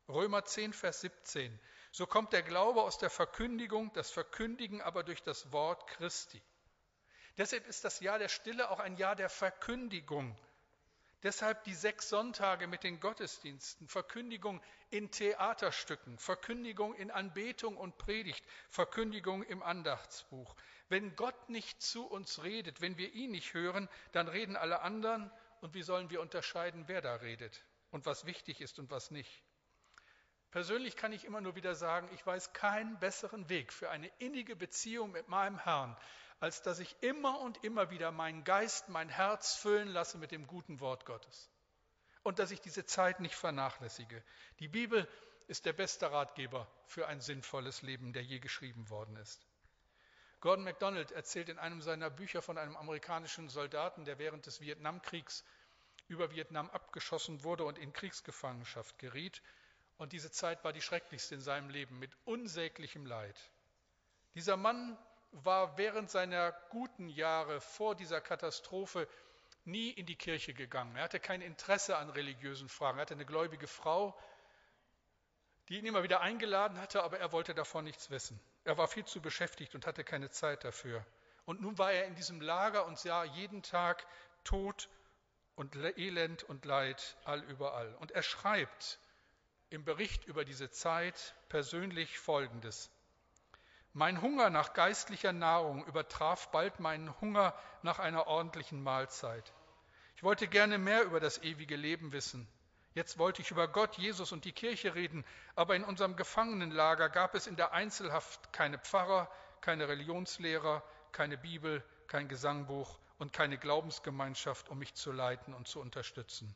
Römer 0.08 0.46
10, 0.46 0.74
Vers 0.74 1.02
17. 1.02 1.60
So 1.96 2.08
kommt 2.08 2.34
der 2.34 2.42
Glaube 2.42 2.82
aus 2.82 2.98
der 2.98 3.12
Verkündigung, 3.12 3.94
das 3.94 4.10
Verkündigen 4.10 4.82
aber 4.82 5.04
durch 5.04 5.22
das 5.22 5.52
Wort 5.52 5.86
Christi. 5.86 6.42
Deshalb 7.38 7.68
ist 7.68 7.86
das 7.86 8.00
Jahr 8.00 8.18
der 8.18 8.30
Stille 8.30 8.72
auch 8.72 8.80
ein 8.80 8.98
Jahr 8.98 9.16
der 9.16 9.30
Verkündigung. 9.30 10.36
Deshalb 11.22 11.64
die 11.66 11.76
sechs 11.76 12.10
Sonntage 12.10 12.66
mit 12.66 12.84
den 12.84 13.00
Gottesdiensten, 13.00 13.88
Verkündigung 13.88 14.60
in 14.90 15.12
Theaterstücken, 15.12 16.18
Verkündigung 16.18 16.96
in 16.96 17.12
Anbetung 17.12 17.78
und 17.78 17.96
Predigt, 18.00 18.44
Verkündigung 18.70 19.44
im 19.44 19.62
Andachtsbuch. 19.62 20.56
Wenn 20.90 21.16
Gott 21.16 21.48
nicht 21.50 21.80
zu 21.80 22.08
uns 22.08 22.42
redet, 22.42 22.82
wenn 22.82 22.98
wir 22.98 23.14
ihn 23.14 23.30
nicht 23.30 23.54
hören, 23.54 23.88
dann 24.14 24.28
reden 24.28 24.56
alle 24.56 24.82
anderen 24.82 25.32
und 25.62 25.76
wie 25.76 25.84
sollen 25.84 26.10
wir 26.10 26.22
unterscheiden, 26.22 26.86
wer 26.88 27.02
da 27.02 27.18
redet 27.18 27.64
und 27.92 28.08
was 28.08 28.26
wichtig 28.26 28.62
ist 28.62 28.80
und 28.80 28.90
was 28.90 29.12
nicht? 29.12 29.44
Persönlich 30.54 30.96
kann 30.96 31.14
ich 31.14 31.26
immer 31.26 31.42
nur 31.42 31.56
wieder 31.56 31.74
sagen, 31.74 32.08
ich 32.14 32.24
weiß 32.24 32.54
keinen 32.54 33.00
besseren 33.00 33.50
Weg 33.50 33.74
für 33.74 33.90
eine 33.90 34.08
innige 34.20 34.56
Beziehung 34.56 35.10
mit 35.12 35.28
meinem 35.28 35.58
Herrn, 35.58 35.98
als 36.40 36.62
dass 36.62 36.78
ich 36.78 36.96
immer 37.02 37.40
und 37.40 37.64
immer 37.64 37.90
wieder 37.90 38.12
meinen 38.12 38.44
Geist, 38.44 38.88
mein 38.88 39.10
Herz 39.10 39.56
füllen 39.56 39.88
lasse 39.88 40.20
mit 40.20 40.30
dem 40.30 40.46
guten 40.46 40.80
Wort 40.80 41.08
Gottes. 41.08 41.50
Und 42.22 42.38
dass 42.38 42.52
ich 42.52 42.62
diese 42.62 42.86
Zeit 42.86 43.20
nicht 43.20 43.34
vernachlässige. 43.34 44.24
Die 44.60 44.68
Bibel 44.68 45.08
ist 45.48 45.66
der 45.66 45.74
beste 45.74 46.12
Ratgeber 46.12 46.72
für 46.86 47.08
ein 47.08 47.20
sinnvolles 47.20 47.82
Leben, 47.82 48.14
der 48.14 48.22
je 48.22 48.38
geschrieben 48.38 48.92
worden 48.92 49.16
ist. 49.16 49.48
Gordon 50.40 50.66
MacDonald 50.66 51.12
erzählt 51.14 51.50
in 51.50 51.58
einem 51.58 51.82
seiner 51.82 52.12
Bücher 52.12 52.44
von 52.44 52.60
einem 52.60 52.78
amerikanischen 52.78 53.50
Soldaten, 53.50 54.06
der 54.06 54.20
während 54.20 54.46
des 54.46 54.62
Vietnamkriegs 54.62 55.44
über 56.08 56.30
Vietnam 56.30 56.70
abgeschossen 56.70 57.44
wurde 57.44 57.64
und 57.64 57.80
in 57.80 57.92
Kriegsgefangenschaft 57.92 59.00
geriet 59.00 59.42
und 59.98 60.14
diese 60.14 60.32
Zeit 60.32 60.64
war 60.64 60.74
die 60.74 60.82
schrecklichste 60.82 61.36
in 61.36 61.42
seinem 61.42 61.70
Leben 61.70 62.00
mit 62.00 62.12
unsäglichem 62.26 63.06
Leid. 63.06 63.38
Dieser 64.36 64.58
Mann 64.58 64.98
war 65.32 65.78
während 65.78 66.10
seiner 66.10 66.52
guten 66.70 67.10
Jahre 67.10 67.62
vor 67.62 67.96
dieser 67.96 68.22
Katastrophe 68.22 69.08
nie 69.66 69.90
in 69.90 70.06
die 70.06 70.16
Kirche 70.16 70.54
gegangen. 70.54 70.96
Er 70.96 71.04
hatte 71.04 71.20
kein 71.20 71.42
Interesse 71.42 71.98
an 71.98 72.10
religiösen 72.10 72.70
Fragen. 72.70 72.98
Er 72.98 73.04
hatte 73.04 73.14
eine 73.14 73.26
gläubige 73.26 73.68
Frau, 73.68 74.18
die 75.70 75.80
ihn 75.80 75.86
immer 75.86 76.04
wieder 76.04 76.22
eingeladen 76.22 76.80
hatte, 76.80 77.04
aber 77.04 77.20
er 77.20 77.32
wollte 77.32 77.54
davon 77.54 77.86
nichts 77.86 78.10
wissen. 78.10 78.40
Er 78.66 78.78
war 78.78 78.88
viel 78.88 79.06
zu 79.06 79.22
beschäftigt 79.22 79.76
und 79.76 79.88
hatte 79.88 80.04
keine 80.04 80.30
Zeit 80.30 80.64
dafür. 80.64 81.06
Und 81.46 81.62
nun 81.62 81.78
war 81.78 81.92
er 81.92 82.06
in 82.06 82.16
diesem 82.16 82.42
Lager 82.42 82.86
und 82.86 83.00
sah 83.00 83.24
jeden 83.24 83.64
Tag 83.64 84.06
Tod 84.44 84.90
und 85.56 85.76
Elend 85.76 86.44
und 86.44 86.66
Leid 86.66 87.18
allüberall. 87.26 87.94
Und 87.96 88.12
er 88.12 88.24
schreibt 88.24 89.00
im 89.74 89.84
Bericht 89.84 90.26
über 90.26 90.46
diese 90.46 90.70
Zeit 90.70 91.34
persönlich 91.50 92.20
Folgendes. 92.20 92.92
Mein 93.92 94.22
Hunger 94.22 94.52
nach 94.52 94.74
geistlicher 94.74 95.34
Nahrung 95.34 95.84
übertraf 95.86 96.52
bald 96.52 96.80
meinen 96.80 97.20
Hunger 97.22 97.56
nach 97.82 97.98
einer 97.98 98.28
ordentlichen 98.28 98.84
Mahlzeit. 98.84 99.52
Ich 100.16 100.22
wollte 100.22 100.48
gerne 100.48 100.78
mehr 100.78 101.04
über 101.06 101.20
das 101.20 101.42
ewige 101.42 101.76
Leben 101.76 102.12
wissen. 102.12 102.48
Jetzt 102.94 103.18
wollte 103.18 103.42
ich 103.42 103.50
über 103.50 103.68
Gott, 103.68 103.98
Jesus 103.98 104.32
und 104.32 104.46
die 104.46 104.52
Kirche 104.52 104.94
reden, 104.94 105.26
aber 105.56 105.76
in 105.76 105.84
unserem 105.84 106.16
Gefangenenlager 106.18 107.10
gab 107.10 107.34
es 107.34 107.48
in 107.48 107.56
der 107.56 107.74
Einzelhaft 107.74 108.54
keine 108.54 108.78
Pfarrer, 108.78 109.28
keine 109.60 109.88
Religionslehrer, 109.88 110.84
keine 111.12 111.36
Bibel, 111.36 111.84
kein 112.06 112.28
Gesangbuch 112.28 113.00
und 113.18 113.34
keine 113.34 113.58
Glaubensgemeinschaft, 113.58 114.70
um 114.70 114.78
mich 114.78 114.94
zu 114.94 115.12
leiten 115.12 115.56
und 115.56 115.68
zu 115.68 115.80
unterstützen. 115.80 116.56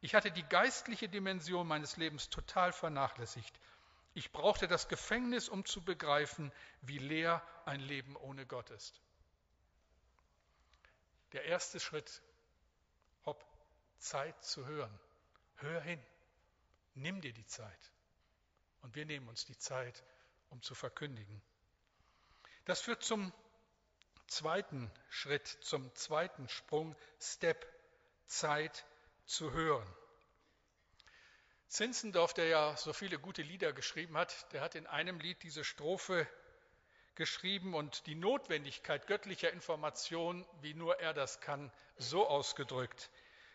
Ich 0.00 0.14
hatte 0.14 0.30
die 0.30 0.42
geistliche 0.42 1.08
Dimension 1.08 1.66
meines 1.66 1.96
Lebens 1.96 2.30
total 2.30 2.72
vernachlässigt. 2.72 3.60
Ich 4.14 4.32
brauchte 4.32 4.66
das 4.66 4.88
Gefängnis, 4.88 5.48
um 5.48 5.64
zu 5.64 5.82
begreifen, 5.82 6.52
wie 6.80 6.98
leer 6.98 7.42
ein 7.66 7.80
Leben 7.80 8.16
ohne 8.16 8.46
Gott 8.46 8.70
ist. 8.70 9.00
Der 11.32 11.44
erste 11.44 11.78
Schritt, 11.78 12.22
Hopp, 13.24 13.44
Zeit 13.98 14.42
zu 14.42 14.66
hören. 14.66 14.98
Hör 15.56 15.80
hin, 15.82 16.02
nimm 16.94 17.20
dir 17.20 17.32
die 17.32 17.46
Zeit. 17.46 17.92
Und 18.82 18.94
wir 18.94 19.04
nehmen 19.04 19.28
uns 19.28 19.44
die 19.44 19.58
Zeit, 19.58 20.02
um 20.48 20.62
zu 20.62 20.74
verkündigen. 20.74 21.40
Das 22.64 22.80
führt 22.80 23.04
zum 23.04 23.32
zweiten 24.26 24.90
Schritt, 25.10 25.46
zum 25.46 25.94
zweiten 25.94 26.48
Sprung, 26.48 26.96
Step, 27.20 27.66
Zeit 28.26 28.84
zu 29.30 29.52
hören. 29.52 29.86
Zinzendorf, 31.68 32.34
der 32.34 32.46
ja 32.46 32.76
so 32.76 32.92
viele 32.92 33.18
gute 33.18 33.42
Lieder 33.42 33.72
geschrieben 33.72 34.16
hat, 34.16 34.52
der 34.52 34.60
hat 34.60 34.74
in 34.74 34.88
einem 34.88 35.20
Lied 35.20 35.42
diese 35.44 35.62
Strophe 35.62 36.26
geschrieben 37.14 37.74
und 37.74 38.06
die 38.06 38.16
Notwendigkeit 38.16 39.06
göttlicher 39.06 39.52
Information, 39.52 40.44
wie 40.62 40.74
nur 40.74 40.98
er 40.98 41.14
das 41.14 41.40
kann, 41.40 41.72
so 41.96 42.26
ausgedrückt. 42.26 43.08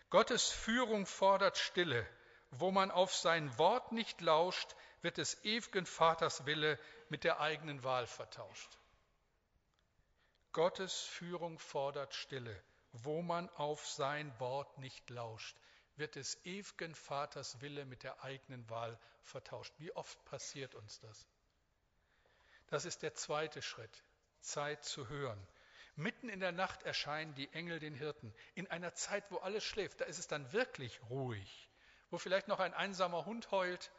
Gottes 0.10 0.50
Führung 0.50 1.06
fordert 1.06 1.58
Stille. 1.58 2.08
Wo 2.52 2.72
man 2.72 2.90
auf 2.90 3.14
sein 3.14 3.58
Wort 3.58 3.92
nicht 3.92 4.22
lauscht, 4.22 4.76
wird 5.02 5.18
des 5.18 5.44
ewigen 5.44 5.86
Vaters 5.86 6.46
Wille 6.46 6.80
mit 7.10 7.26
der 7.26 7.42
eigenen 7.42 7.84
Wahl 7.84 8.08
vertauscht. 8.08 8.78
Gottes 10.54 11.02
Führung 11.02 11.60
fordert 11.60 12.14
Stille 12.14 12.64
wo 13.04 13.22
man 13.22 13.50
auf 13.56 13.86
sein 13.88 14.32
Wort 14.40 14.78
nicht 14.78 15.10
lauscht, 15.10 15.58
wird 15.98 16.16
des 16.16 16.44
ewigen 16.46 16.96
Vaters 16.96 17.62
Wille 17.62 17.86
mit 17.86 18.04
der 18.04 18.24
eigenen 18.24 18.70
Wahl 18.70 19.00
vertauscht. 19.24 19.74
Wie 19.78 19.92
oft 19.94 20.24
passiert 20.26 20.76
uns 20.76 21.00
das? 21.00 21.28
Das 22.68 22.86
ist 22.86 23.04
der 23.04 23.14
zweite 23.14 23.62
Schritt, 23.62 24.04
Zeit 24.42 24.84
zu 24.84 25.08
hören. 25.10 25.48
Mitten 25.96 26.28
in 26.28 26.42
der 26.42 26.52
Nacht 26.52 26.84
erscheinen 26.84 27.36
die 27.36 27.52
Engel 27.54 27.80
den 27.80 27.96
Hirten. 27.96 28.34
In 28.54 28.68
einer 28.68 28.94
Zeit, 28.94 29.32
wo 29.32 29.38
alles 29.38 29.64
schläft, 29.64 30.02
da 30.02 30.06
ist 30.06 30.20
es 30.20 30.28
dann 30.28 30.52
wirklich 30.52 31.02
ruhig, 31.04 31.70
wo 32.10 32.18
vielleicht 32.18 32.48
noch 32.48 32.60
ein 32.60 32.74
einsamer 32.74 33.26
Hund 33.26 33.50
heult, 33.52 33.92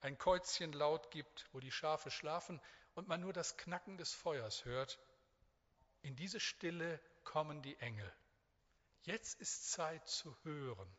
ein 0.00 0.18
Käuzchen 0.18 0.72
laut 0.72 1.10
gibt, 1.10 1.48
wo 1.52 1.60
die 1.60 1.72
Schafe 1.72 2.10
schlafen 2.10 2.60
und 2.94 3.08
man 3.08 3.20
nur 3.20 3.32
das 3.32 3.56
Knacken 3.56 3.96
des 3.96 4.12
Feuers 4.12 4.64
hört. 4.64 4.98
In 6.02 6.16
diese 6.16 6.38
Stille 6.38 7.00
kommen 7.24 7.62
die 7.62 7.76
Engel. 7.78 8.12
Jetzt 9.02 9.40
ist 9.40 9.70
Zeit 9.70 10.06
zu 10.06 10.36
hören. 10.42 10.96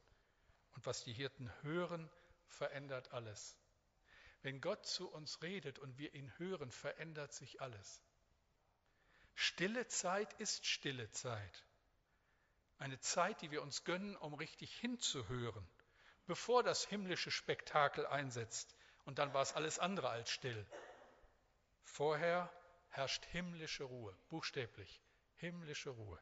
Und 0.75 0.85
was 0.85 1.03
die 1.03 1.13
Hirten 1.13 1.51
hören, 1.61 2.09
verändert 2.47 3.11
alles. 3.13 3.57
Wenn 4.41 4.61
Gott 4.61 4.85
zu 4.85 5.09
uns 5.09 5.41
redet 5.41 5.79
und 5.79 5.97
wir 5.97 6.13
ihn 6.13 6.31
hören, 6.38 6.71
verändert 6.71 7.33
sich 7.33 7.61
alles. 7.61 8.01
Stille 9.35 9.88
Zeit 9.88 10.33
ist 10.33 10.65
stille 10.65 11.09
Zeit. 11.11 11.65
Eine 12.77 12.99
Zeit, 12.99 13.41
die 13.41 13.51
wir 13.51 13.61
uns 13.61 13.83
gönnen, 13.83 14.15
um 14.15 14.33
richtig 14.33 14.73
hinzuhören, 14.75 15.67
bevor 16.27 16.63
das 16.63 16.85
himmlische 16.85 17.31
Spektakel 17.31 18.05
einsetzt. 18.07 18.75
Und 19.05 19.19
dann 19.19 19.33
war 19.33 19.41
es 19.41 19.53
alles 19.53 19.79
andere 19.79 20.09
als 20.09 20.29
still. 20.29 20.65
Vorher 21.83 22.51
herrscht 22.89 23.25
himmlische 23.25 23.83
Ruhe, 23.83 24.15
buchstäblich 24.29 25.01
himmlische 25.39 25.89
Ruhe. 25.89 26.19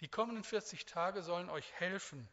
Die 0.00 0.08
kommenden 0.08 0.44
40 0.44 0.86
Tage 0.86 1.22
sollen 1.22 1.50
euch 1.50 1.70
helfen, 1.74 2.28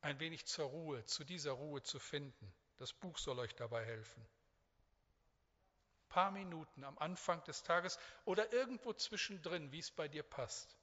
ein 0.00 0.18
wenig 0.20 0.46
zur 0.46 0.66
Ruhe, 0.66 1.04
zu 1.04 1.24
dieser 1.24 1.52
Ruhe 1.52 1.82
zu 1.82 1.98
finden. 1.98 2.52
Das 2.78 2.92
Buch 2.92 3.18
soll 3.18 3.38
euch 3.38 3.54
dabei 3.54 3.84
helfen. 3.84 4.22
Ein 4.22 6.08
paar 6.08 6.30
Minuten 6.30 6.84
am 6.84 6.98
Anfang 6.98 7.42
des 7.44 7.62
Tages 7.62 7.98
oder 8.24 8.52
irgendwo 8.52 8.92
zwischendrin, 8.92 9.70
wie 9.72 9.78
es 9.78 9.90
bei 9.90 10.08
dir 10.08 10.22
passt. 10.22 10.76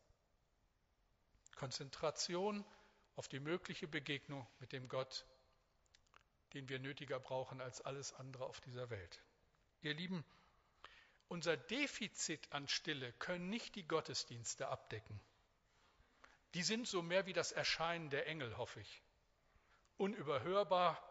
Konzentration 1.56 2.64
auf 3.16 3.28
die 3.28 3.40
mögliche 3.40 3.88
Begegnung 3.88 4.48
mit 4.60 4.72
dem 4.72 4.88
Gott, 4.88 5.26
den 6.54 6.70
wir 6.70 6.80
nötiger 6.80 7.20
brauchen 7.20 7.60
als 7.62 7.82
alles 7.82 8.14
andere 8.14 8.46
auf 8.46 8.62
dieser 8.62 8.90
Welt. 8.90 9.22
Ihr 9.82 9.96
Lieben, 9.96 10.24
unser 11.28 11.58
Defizit 11.58 12.52
an 12.54 12.68
Stille 12.68 13.12
können 13.14 13.50
nicht 13.50 13.76
die 13.76 13.88
Gottesdienste 13.88 14.68
abdecken 14.68 15.20
die 16.54 16.64
sind 16.64 16.88
so 16.88 17.02
mehr 17.02 17.26
wie 17.26 17.34
das 17.34 17.52
Erscheinen 17.52 18.10
der 18.10 18.28
Engel, 18.28 18.58
hoffe 18.58 18.80
ich. 18.80 19.04
Unüberhörbar, 19.98 21.01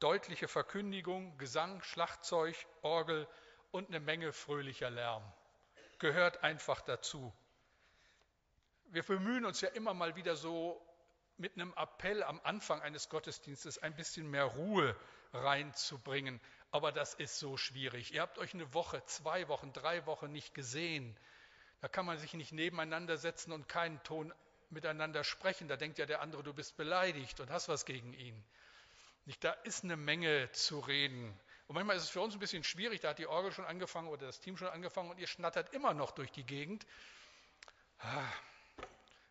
deutliche 0.00 0.48
Verkündigung, 0.48 1.36
Gesang, 1.38 1.82
Schlagzeug, 1.82 2.54
Orgel 2.82 3.26
und 3.70 3.88
eine 3.88 4.00
Menge 4.00 4.32
fröhlicher 4.32 4.90
Lärm. 4.90 5.22
Gehört 5.98 6.42
einfach 6.44 6.80
dazu. 6.82 7.32
Wir 8.86 9.02
bemühen 9.02 9.44
uns 9.44 9.60
ja 9.60 9.68
immer 9.70 9.94
mal 9.94 10.14
wieder 10.16 10.36
so 10.36 10.80
mit 11.36 11.54
einem 11.54 11.72
Appell 11.76 12.22
am 12.22 12.40
Anfang 12.44 12.80
eines 12.82 13.08
Gottesdienstes 13.08 13.78
ein 13.78 13.96
bisschen 13.96 14.30
mehr 14.30 14.44
Ruhe 14.44 14.96
reinzubringen. 15.32 16.40
Aber 16.70 16.92
das 16.92 17.14
ist 17.14 17.38
so 17.38 17.56
schwierig. 17.56 18.14
Ihr 18.14 18.22
habt 18.22 18.38
euch 18.38 18.54
eine 18.54 18.72
Woche, 18.74 19.04
zwei 19.06 19.48
Wochen, 19.48 19.72
drei 19.72 20.06
Wochen 20.06 20.30
nicht 20.30 20.54
gesehen. 20.54 21.16
Da 21.80 21.88
kann 21.88 22.06
man 22.06 22.18
sich 22.18 22.34
nicht 22.34 22.52
nebeneinander 22.52 23.16
setzen 23.16 23.52
und 23.52 23.68
keinen 23.68 24.02
Ton 24.04 24.32
miteinander 24.74 25.24
sprechen, 25.24 25.68
da 25.68 25.76
denkt 25.76 25.98
ja 25.98 26.06
der 26.06 26.20
andere, 26.20 26.42
du 26.42 26.52
bist 26.52 26.76
beleidigt 26.76 27.40
und 27.40 27.50
hast 27.50 27.68
was 27.68 27.84
gegen 27.86 28.12
ihn. 28.12 28.44
Nicht, 29.24 29.42
da 29.42 29.52
ist 29.52 29.84
eine 29.84 29.96
Menge 29.96 30.50
zu 30.52 30.80
reden. 30.80 31.38
Und 31.66 31.74
manchmal 31.74 31.96
ist 31.96 32.02
es 32.02 32.10
für 32.10 32.20
uns 32.20 32.34
ein 32.34 32.40
bisschen 32.40 32.62
schwierig, 32.62 33.00
da 33.00 33.10
hat 33.10 33.18
die 33.18 33.26
Orgel 33.26 33.52
schon 33.52 33.64
angefangen 33.64 34.08
oder 34.08 34.26
das 34.26 34.40
Team 34.40 34.58
schon 34.58 34.68
angefangen 34.68 35.10
und 35.10 35.18
ihr 35.18 35.26
schnattert 35.26 35.72
immer 35.72 35.94
noch 35.94 36.10
durch 36.10 36.30
die 36.30 36.44
Gegend. 36.44 36.86
Ah, 38.00 38.32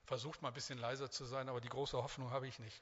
versucht 0.05 0.41
mal 0.41 0.47
ein 0.47 0.53
bisschen 0.55 0.79
leiser 0.79 1.11
zu 1.11 1.25
sein, 1.25 1.47
aber 1.47 1.61
die 1.61 1.69
große 1.69 2.01
Hoffnung 2.01 2.31
habe 2.31 2.47
ich 2.47 2.57
nicht. 2.57 2.81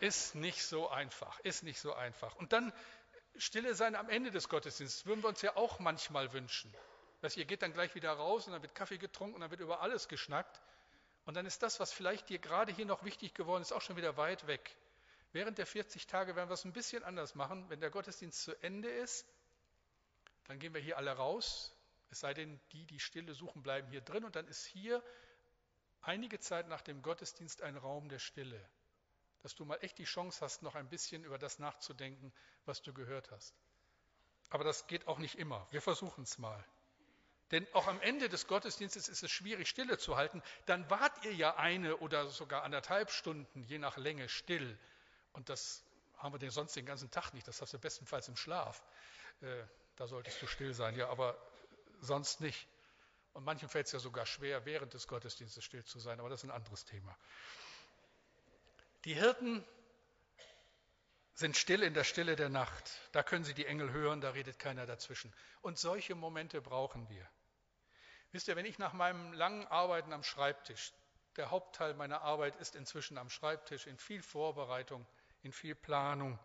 Ist 0.00 0.34
nicht 0.34 0.64
so 0.64 0.88
einfach, 0.88 1.38
ist 1.40 1.62
nicht 1.62 1.78
so 1.78 1.94
einfach. 1.94 2.34
Und 2.36 2.52
dann 2.52 2.72
Stille 3.36 3.74
sein 3.74 3.94
am 3.94 4.08
Ende 4.08 4.30
des 4.30 4.48
Gottesdienstes, 4.48 5.06
würden 5.06 5.22
wir 5.22 5.28
uns 5.28 5.42
ja 5.42 5.56
auch 5.56 5.78
manchmal 5.78 6.32
wünschen. 6.32 6.74
Dass 7.20 7.36
ihr 7.36 7.44
geht 7.44 7.62
dann 7.62 7.72
gleich 7.72 7.94
wieder 7.94 8.12
raus 8.12 8.46
und 8.46 8.52
dann 8.52 8.62
wird 8.62 8.74
Kaffee 8.74 8.98
getrunken 8.98 9.36
und 9.36 9.40
dann 9.40 9.50
wird 9.50 9.60
über 9.60 9.80
alles 9.80 10.08
geschnackt. 10.08 10.60
Und 11.24 11.34
dann 11.34 11.46
ist 11.46 11.62
das, 11.62 11.80
was 11.80 11.92
vielleicht 11.92 12.28
dir 12.28 12.38
gerade 12.38 12.72
hier 12.72 12.86
noch 12.86 13.04
wichtig 13.04 13.34
geworden 13.34 13.62
ist, 13.62 13.72
auch 13.72 13.80
schon 13.80 13.96
wieder 13.96 14.16
weit 14.16 14.46
weg. 14.46 14.76
Während 15.32 15.58
der 15.58 15.66
40 15.66 16.06
Tage 16.06 16.36
werden 16.36 16.48
wir 16.48 16.54
es 16.54 16.64
ein 16.64 16.72
bisschen 16.72 17.02
anders 17.02 17.34
machen. 17.34 17.68
Wenn 17.68 17.80
der 17.80 17.90
Gottesdienst 17.90 18.42
zu 18.42 18.54
Ende 18.62 18.88
ist, 18.88 19.26
dann 20.46 20.58
gehen 20.58 20.74
wir 20.74 20.80
hier 20.80 20.96
alle 20.98 21.12
raus. 21.12 21.74
Es 22.10 22.20
sei 22.20 22.34
denn, 22.34 22.60
die, 22.72 22.86
die 22.86 23.00
Stille 23.00 23.34
suchen, 23.34 23.62
bleiben 23.62 23.88
hier 23.88 24.02
drin. 24.02 24.24
Und 24.24 24.36
dann 24.36 24.46
ist 24.46 24.64
hier 24.64 25.02
einige 26.02 26.38
Zeit 26.38 26.68
nach 26.68 26.82
dem 26.82 27.02
Gottesdienst 27.02 27.62
ein 27.62 27.76
Raum 27.76 28.08
der 28.08 28.18
Stille, 28.18 28.60
dass 29.42 29.54
du 29.54 29.64
mal 29.64 29.78
echt 29.82 29.98
die 29.98 30.04
Chance 30.04 30.40
hast, 30.42 30.62
noch 30.62 30.74
ein 30.74 30.88
bisschen 30.88 31.24
über 31.24 31.38
das 31.38 31.58
nachzudenken, 31.58 32.32
was 32.66 32.82
du 32.82 32.92
gehört 32.92 33.30
hast. 33.30 33.54
Aber 34.50 34.62
das 34.62 34.86
geht 34.86 35.08
auch 35.08 35.18
nicht 35.18 35.38
immer. 35.38 35.66
Wir 35.70 35.82
versuchen 35.82 36.22
es 36.24 36.38
mal. 36.38 36.64
Denn 37.50 37.66
auch 37.72 37.86
am 37.86 38.00
Ende 38.00 38.28
des 38.28 38.46
Gottesdienstes 38.46 39.08
ist 39.08 39.22
es 39.22 39.30
schwierig, 39.30 39.68
Stille 39.68 39.98
zu 39.98 40.16
halten. 40.16 40.42
Dann 40.66 40.88
wart 40.90 41.24
ihr 41.24 41.34
ja 41.34 41.56
eine 41.56 41.98
oder 41.98 42.28
sogar 42.28 42.62
anderthalb 42.62 43.10
Stunden, 43.10 43.62
je 43.64 43.78
nach 43.78 43.96
Länge, 43.96 44.28
still. 44.28 44.78
Und 45.32 45.48
das 45.48 45.84
haben 46.16 46.40
wir 46.40 46.50
sonst 46.50 46.74
den 46.74 46.86
ganzen 46.86 47.10
Tag 47.10 47.32
nicht. 47.34 47.46
Das 47.46 47.60
hast 47.60 47.74
du 47.74 47.78
bestenfalls 47.78 48.28
im 48.28 48.36
Schlaf. 48.36 48.82
Äh, 49.42 49.64
da 49.96 50.06
solltest 50.06 50.40
du 50.40 50.46
still 50.46 50.74
sein, 50.74 50.96
ja, 50.96 51.08
aber 51.08 51.36
sonst 52.00 52.40
nicht. 52.40 52.66
Und 53.34 53.44
manchen 53.44 53.68
fällt 53.68 53.86
es 53.86 53.92
ja 53.92 53.98
sogar 53.98 54.26
schwer, 54.26 54.64
während 54.64 54.94
des 54.94 55.06
Gottesdienstes 55.08 55.64
still 55.64 55.84
zu 55.84 55.98
sein, 55.98 56.20
aber 56.20 56.28
das 56.28 56.42
ist 56.42 56.50
ein 56.50 56.54
anderes 56.54 56.84
Thema. 56.84 57.16
Die 59.04 59.14
Hirten 59.14 59.64
sind 61.34 61.56
still 61.56 61.82
in 61.82 61.94
der 61.94 62.04
Stille 62.04 62.36
der 62.36 62.48
Nacht. 62.48 62.90
Da 63.12 63.22
können 63.22 63.44
sie 63.44 63.54
die 63.54 63.66
Engel 63.66 63.90
hören, 63.92 64.20
da 64.20 64.30
redet 64.30 64.58
keiner 64.58 64.86
dazwischen. 64.86 65.32
Und 65.62 65.78
solche 65.78 66.14
Momente 66.14 66.60
brauchen 66.60 67.08
wir. 67.08 67.28
Wisst 68.30 68.48
ihr, 68.48 68.56
wenn 68.56 68.66
ich 68.66 68.78
nach 68.78 68.92
meinem 68.92 69.32
langen 69.32 69.66
Arbeiten 69.66 70.12
am 70.12 70.22
Schreibtisch, 70.22 70.92
der 71.36 71.50
Hauptteil 71.50 71.94
meiner 71.94 72.22
Arbeit 72.22 72.56
ist 72.56 72.76
inzwischen 72.76 73.18
am 73.18 73.30
Schreibtisch, 73.30 73.86
in 73.86 73.98
viel 73.98 74.22
Vorbereitung, 74.22 75.04
in 75.42 75.52
viel 75.52 75.74
Planung, 75.74 76.38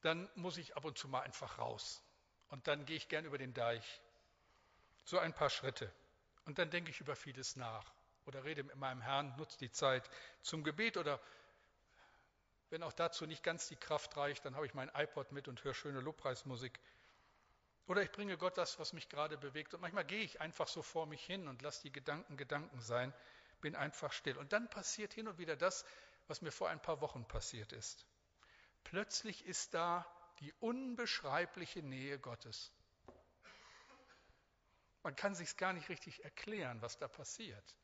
dann 0.00 0.28
muss 0.34 0.56
ich 0.56 0.76
ab 0.76 0.84
und 0.84 0.98
zu 0.98 1.08
mal 1.08 1.20
einfach 1.20 1.58
raus. 1.58 2.02
Und 2.48 2.66
dann 2.66 2.86
gehe 2.86 2.96
ich 2.96 3.08
gern 3.08 3.24
über 3.24 3.38
den 3.38 3.52
Deich. 3.52 4.00
So 5.04 5.18
ein 5.18 5.34
paar 5.34 5.50
Schritte. 5.50 5.92
Und 6.46 6.58
dann 6.58 6.70
denke 6.70 6.90
ich 6.90 7.00
über 7.00 7.16
vieles 7.16 7.56
nach. 7.56 7.92
Oder 8.26 8.44
rede 8.44 8.62
mit 8.62 8.76
meinem 8.76 9.02
Herrn, 9.02 9.34
nutze 9.36 9.58
die 9.58 9.70
Zeit 9.70 10.08
zum 10.40 10.64
Gebet 10.64 10.96
oder 10.96 11.20
wenn 12.74 12.82
auch 12.82 12.92
dazu 12.92 13.24
nicht 13.24 13.44
ganz 13.44 13.68
die 13.68 13.76
Kraft 13.76 14.16
reicht, 14.16 14.44
dann 14.44 14.56
habe 14.56 14.66
ich 14.66 14.74
mein 14.74 14.90
iPod 14.96 15.30
mit 15.30 15.46
und 15.46 15.62
höre 15.62 15.74
schöne 15.74 16.00
Lobpreismusik. 16.00 16.80
Oder 17.86 18.02
ich 18.02 18.10
bringe 18.10 18.36
Gott 18.36 18.58
das, 18.58 18.80
was 18.80 18.92
mich 18.92 19.08
gerade 19.08 19.38
bewegt. 19.38 19.74
Und 19.74 19.80
manchmal 19.80 20.04
gehe 20.04 20.24
ich 20.24 20.40
einfach 20.40 20.66
so 20.66 20.82
vor 20.82 21.06
mich 21.06 21.24
hin 21.24 21.46
und 21.46 21.62
lasse 21.62 21.82
die 21.82 21.92
Gedanken 21.92 22.36
Gedanken 22.36 22.80
sein, 22.80 23.14
bin 23.60 23.76
einfach 23.76 24.12
still. 24.12 24.36
Und 24.36 24.52
dann 24.52 24.68
passiert 24.68 25.14
hin 25.14 25.28
und 25.28 25.38
wieder 25.38 25.54
das, 25.54 25.84
was 26.26 26.42
mir 26.42 26.50
vor 26.50 26.68
ein 26.68 26.82
paar 26.82 27.00
Wochen 27.00 27.24
passiert 27.28 27.70
ist. 27.70 28.06
Plötzlich 28.82 29.46
ist 29.46 29.72
da 29.74 30.04
die 30.40 30.52
unbeschreibliche 30.54 31.80
Nähe 31.80 32.18
Gottes. 32.18 32.72
Man 35.04 35.14
kann 35.14 35.36
sich 35.36 35.56
gar 35.56 35.74
nicht 35.74 35.88
richtig 35.90 36.24
erklären, 36.24 36.82
was 36.82 36.98
da 36.98 37.06
passiert. 37.06 37.76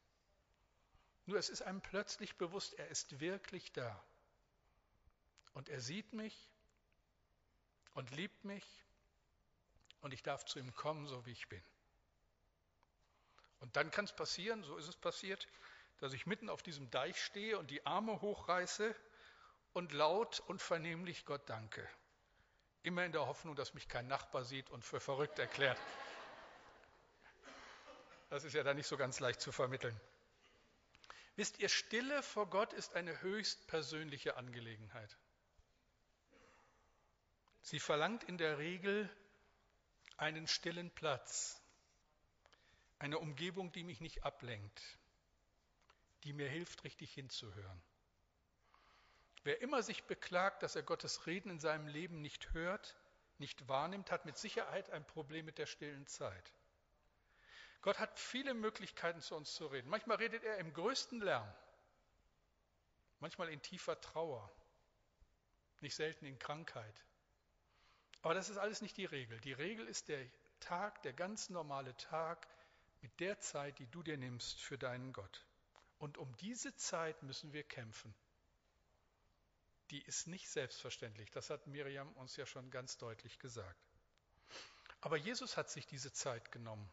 Nur 1.26 1.38
es 1.38 1.48
ist 1.48 1.62
einem 1.62 1.80
plötzlich 1.80 2.36
bewusst, 2.38 2.74
er 2.74 2.88
ist 2.88 3.20
wirklich 3.20 3.70
da. 3.70 4.02
Und 5.54 5.68
er 5.68 5.80
sieht 5.80 6.12
mich 6.12 6.50
und 7.94 8.10
liebt 8.12 8.44
mich 8.44 8.64
und 10.00 10.12
ich 10.12 10.22
darf 10.22 10.44
zu 10.44 10.58
ihm 10.58 10.74
kommen, 10.74 11.06
so 11.06 11.26
wie 11.26 11.32
ich 11.32 11.48
bin. 11.48 11.62
Und 13.60 13.76
dann 13.76 13.90
kann 13.90 14.06
es 14.06 14.12
passieren, 14.12 14.62
so 14.62 14.76
ist 14.76 14.88
es 14.88 14.96
passiert, 14.96 15.46
dass 15.98 16.12
ich 16.12 16.26
mitten 16.26 16.48
auf 16.48 16.62
diesem 16.62 16.90
Deich 16.90 17.22
stehe 17.22 17.58
und 17.58 17.70
die 17.70 17.84
Arme 17.84 18.20
hochreiße 18.20 18.94
und 19.74 19.92
laut 19.92 20.40
und 20.40 20.62
vernehmlich 20.62 21.26
Gott 21.26 21.42
danke. 21.46 21.86
Immer 22.82 23.04
in 23.04 23.12
der 23.12 23.26
Hoffnung, 23.26 23.54
dass 23.54 23.74
mich 23.74 23.88
kein 23.88 24.06
Nachbar 24.06 24.44
sieht 24.44 24.70
und 24.70 24.84
für 24.84 25.00
verrückt 25.00 25.38
erklärt. 25.38 25.78
Das 28.30 28.44
ist 28.44 28.54
ja 28.54 28.62
dann 28.62 28.76
nicht 28.76 28.86
so 28.86 28.96
ganz 28.96 29.20
leicht 29.20 29.40
zu 29.40 29.52
vermitteln. 29.52 29.98
Wisst 31.36 31.58
ihr, 31.58 31.68
Stille 31.68 32.22
vor 32.22 32.48
Gott 32.48 32.72
ist 32.72 32.94
eine 32.94 33.20
höchst 33.20 33.66
persönliche 33.66 34.36
Angelegenheit. 34.36 35.18
Sie 37.62 37.78
verlangt 37.78 38.24
in 38.24 38.38
der 38.38 38.58
Regel 38.58 39.08
einen 40.16 40.46
stillen 40.46 40.90
Platz, 40.90 41.60
eine 42.98 43.18
Umgebung, 43.18 43.72
die 43.72 43.84
mich 43.84 44.00
nicht 44.00 44.24
ablenkt, 44.24 44.98
die 46.24 46.32
mir 46.32 46.48
hilft, 46.48 46.84
richtig 46.84 47.12
hinzuhören. 47.12 47.82
Wer 49.42 49.62
immer 49.62 49.82
sich 49.82 50.04
beklagt, 50.04 50.62
dass 50.62 50.76
er 50.76 50.82
Gottes 50.82 51.26
Reden 51.26 51.50
in 51.50 51.60
seinem 51.60 51.86
Leben 51.86 52.20
nicht 52.20 52.52
hört, 52.52 52.96
nicht 53.38 53.68
wahrnimmt, 53.68 54.10
hat 54.10 54.26
mit 54.26 54.36
Sicherheit 54.36 54.90
ein 54.90 55.06
Problem 55.06 55.46
mit 55.46 55.56
der 55.56 55.64
stillen 55.64 56.06
Zeit. 56.06 56.52
Gott 57.80 57.98
hat 57.98 58.18
viele 58.18 58.52
Möglichkeiten, 58.52 59.22
zu 59.22 59.34
uns 59.34 59.54
zu 59.54 59.66
reden. 59.66 59.88
Manchmal 59.88 60.18
redet 60.18 60.44
er 60.44 60.58
im 60.58 60.74
größten 60.74 61.22
Lärm, 61.22 61.50
manchmal 63.20 63.48
in 63.48 63.62
tiefer 63.62 63.98
Trauer, 64.02 64.52
nicht 65.80 65.94
selten 65.94 66.26
in 66.26 66.38
Krankheit. 66.38 66.94
Aber 68.22 68.34
das 68.34 68.50
ist 68.50 68.58
alles 68.58 68.82
nicht 68.82 68.96
die 68.96 69.06
Regel. 69.06 69.40
Die 69.40 69.52
Regel 69.52 69.86
ist 69.86 70.08
der 70.08 70.24
Tag, 70.60 71.02
der 71.02 71.12
ganz 71.12 71.50
normale 71.50 71.96
Tag 71.96 72.46
mit 73.00 73.18
der 73.20 73.40
Zeit, 73.40 73.78
die 73.78 73.86
du 73.86 74.02
dir 74.02 74.18
nimmst 74.18 74.60
für 74.60 74.76
deinen 74.76 75.12
Gott. 75.12 75.46
Und 75.98 76.18
um 76.18 76.34
diese 76.38 76.74
Zeit 76.76 77.22
müssen 77.22 77.52
wir 77.52 77.62
kämpfen 77.62 78.14
die 79.90 80.02
ist 80.02 80.28
nicht 80.28 80.48
selbstverständlich. 80.48 81.30
Das 81.30 81.50
hat 81.50 81.66
Miriam 81.66 82.12
uns 82.14 82.36
ja 82.36 82.46
schon 82.46 82.70
ganz 82.70 82.98
deutlich 82.98 83.38
gesagt. 83.38 83.80
Aber 85.00 85.16
Jesus 85.16 85.56
hat 85.56 85.70
sich 85.70 85.86
diese 85.86 86.12
Zeit 86.12 86.52
genommen. 86.52 86.88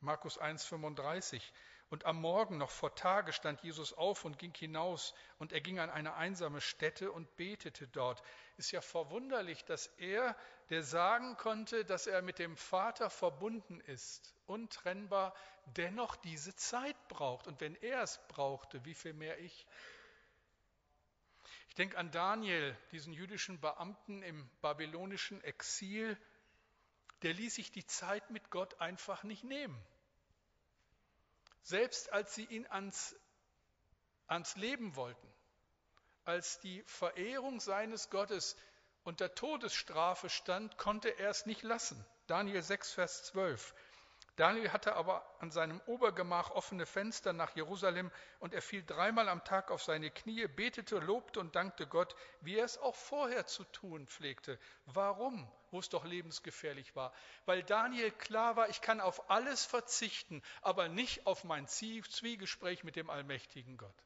Markus 0.00 0.40
1,35. 0.40 1.42
Und 1.90 2.04
am 2.04 2.20
Morgen 2.20 2.58
noch 2.58 2.70
vor 2.70 2.94
Tage 2.94 3.32
stand 3.32 3.62
Jesus 3.62 3.94
auf 3.94 4.26
und 4.26 4.38
ging 4.38 4.52
hinaus 4.54 5.14
und 5.38 5.52
er 5.52 5.62
ging 5.62 5.78
an 5.78 5.88
eine 5.88 6.14
einsame 6.14 6.60
Stätte 6.60 7.10
und 7.10 7.34
betete 7.36 7.88
dort. 7.88 8.22
Ist 8.58 8.72
ja 8.72 8.82
verwunderlich, 8.82 9.64
dass 9.64 9.86
er, 9.96 10.36
der 10.68 10.82
sagen 10.82 11.38
konnte, 11.38 11.86
dass 11.86 12.06
er 12.06 12.20
mit 12.20 12.38
dem 12.38 12.58
Vater 12.58 13.08
verbunden 13.08 13.80
ist, 13.80 14.34
untrennbar, 14.46 15.34
dennoch 15.76 16.16
diese 16.16 16.54
Zeit 16.56 16.96
braucht. 17.08 17.46
Und 17.46 17.60
wenn 17.62 17.74
er 17.76 18.02
es 18.02 18.20
brauchte, 18.28 18.84
wie 18.84 18.94
viel 18.94 19.14
mehr 19.14 19.38
ich? 19.38 19.66
Ich 21.70 21.74
denke 21.74 21.96
an 21.96 22.10
Daniel, 22.10 22.76
diesen 22.92 23.14
jüdischen 23.14 23.60
Beamten 23.60 24.22
im 24.22 24.46
babylonischen 24.60 25.42
Exil, 25.42 26.18
der 27.22 27.32
ließ 27.32 27.54
sich 27.54 27.72
die 27.72 27.86
Zeit 27.86 28.28
mit 28.28 28.50
Gott 28.50 28.78
einfach 28.78 29.22
nicht 29.22 29.44
nehmen. 29.44 29.82
Selbst 31.68 32.10
als 32.14 32.34
sie 32.34 32.46
ihn 32.46 32.66
ans, 32.68 33.14
ans 34.26 34.56
Leben 34.56 34.96
wollten, 34.96 35.34
als 36.24 36.60
die 36.60 36.82
Verehrung 36.86 37.60
seines 37.60 38.08
Gottes 38.08 38.56
unter 39.04 39.34
Todesstrafe 39.34 40.30
stand, 40.30 40.78
konnte 40.78 41.10
er 41.18 41.28
es 41.28 41.44
nicht 41.44 41.62
lassen. 41.62 42.02
Daniel 42.26 42.62
6, 42.62 42.92
Vers 42.94 43.24
12. 43.24 43.74
Daniel 44.38 44.72
hatte 44.72 44.94
aber 44.94 45.28
an 45.40 45.50
seinem 45.50 45.80
Obergemach 45.86 46.52
offene 46.52 46.86
Fenster 46.86 47.32
nach 47.32 47.56
Jerusalem 47.56 48.08
und 48.38 48.54
er 48.54 48.62
fiel 48.62 48.84
dreimal 48.84 49.28
am 49.28 49.42
Tag 49.42 49.72
auf 49.72 49.82
seine 49.82 50.12
Knie, 50.12 50.46
betete, 50.46 51.00
lobte 51.00 51.40
und 51.40 51.56
dankte 51.56 51.88
Gott, 51.88 52.14
wie 52.40 52.54
er 52.54 52.64
es 52.64 52.78
auch 52.78 52.94
vorher 52.94 53.46
zu 53.46 53.64
tun 53.64 54.06
pflegte. 54.06 54.60
Warum? 54.86 55.50
Wo 55.72 55.80
es 55.80 55.88
doch 55.88 56.04
lebensgefährlich 56.04 56.94
war. 56.94 57.12
Weil 57.46 57.64
Daniel 57.64 58.12
klar 58.12 58.54
war, 58.54 58.68
ich 58.68 58.80
kann 58.80 59.00
auf 59.00 59.28
alles 59.28 59.64
verzichten, 59.64 60.40
aber 60.62 60.86
nicht 60.88 61.26
auf 61.26 61.42
mein 61.42 61.66
Zwiegespräch 61.66 62.84
mit 62.84 62.94
dem 62.94 63.10
allmächtigen 63.10 63.76
Gott. 63.76 64.04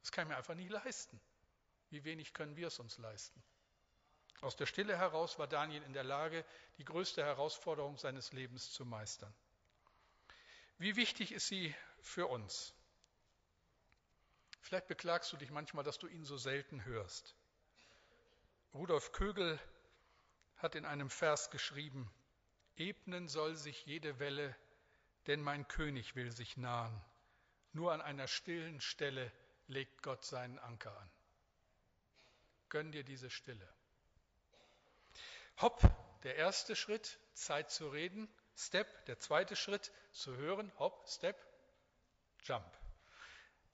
Das 0.00 0.10
kann 0.10 0.24
ich 0.24 0.30
mir 0.30 0.36
einfach 0.36 0.56
nicht 0.56 0.70
leisten. 0.70 1.20
Wie 1.90 2.02
wenig 2.02 2.34
können 2.34 2.56
wir 2.56 2.66
es 2.66 2.80
uns 2.80 2.98
leisten? 2.98 3.40
Aus 4.40 4.56
der 4.56 4.66
Stille 4.66 4.98
heraus 4.98 5.38
war 5.38 5.46
Daniel 5.46 5.84
in 5.84 5.92
der 5.92 6.02
Lage, 6.02 6.44
die 6.78 6.84
größte 6.84 7.22
Herausforderung 7.22 7.98
seines 7.98 8.32
Lebens 8.32 8.72
zu 8.72 8.84
meistern. 8.84 9.32
Wie 10.80 10.96
wichtig 10.96 11.32
ist 11.32 11.46
sie 11.46 11.74
für 12.00 12.26
uns? 12.26 12.74
Vielleicht 14.62 14.88
beklagst 14.88 15.30
du 15.30 15.36
dich 15.36 15.50
manchmal, 15.50 15.84
dass 15.84 15.98
du 15.98 16.06
ihn 16.06 16.24
so 16.24 16.38
selten 16.38 16.86
hörst. 16.86 17.36
Rudolf 18.72 19.12
Kögel 19.12 19.60
hat 20.56 20.74
in 20.76 20.86
einem 20.86 21.10
Vers 21.10 21.50
geschrieben, 21.50 22.10
Ebnen 22.76 23.28
soll 23.28 23.56
sich 23.56 23.84
jede 23.84 24.18
Welle, 24.20 24.56
denn 25.26 25.42
mein 25.42 25.68
König 25.68 26.16
will 26.16 26.30
sich 26.30 26.56
nahen. 26.56 26.98
Nur 27.72 27.92
an 27.92 28.00
einer 28.00 28.26
stillen 28.26 28.80
Stelle 28.80 29.30
legt 29.66 30.02
Gott 30.02 30.24
seinen 30.24 30.58
Anker 30.58 30.98
an. 30.98 31.10
Gönn 32.70 32.90
dir 32.90 33.04
diese 33.04 33.28
Stille. 33.28 33.68
Hopp, 35.60 35.82
der 36.22 36.36
erste 36.36 36.74
Schritt, 36.74 37.18
Zeit 37.34 37.70
zu 37.70 37.90
reden. 37.90 38.32
Step, 38.56 39.06
der 39.06 39.18
zweite 39.18 39.56
Schritt, 39.56 39.92
zu 40.12 40.36
hören, 40.36 40.72
Hop, 40.78 41.06
Step, 41.08 41.36
Jump. 42.44 42.64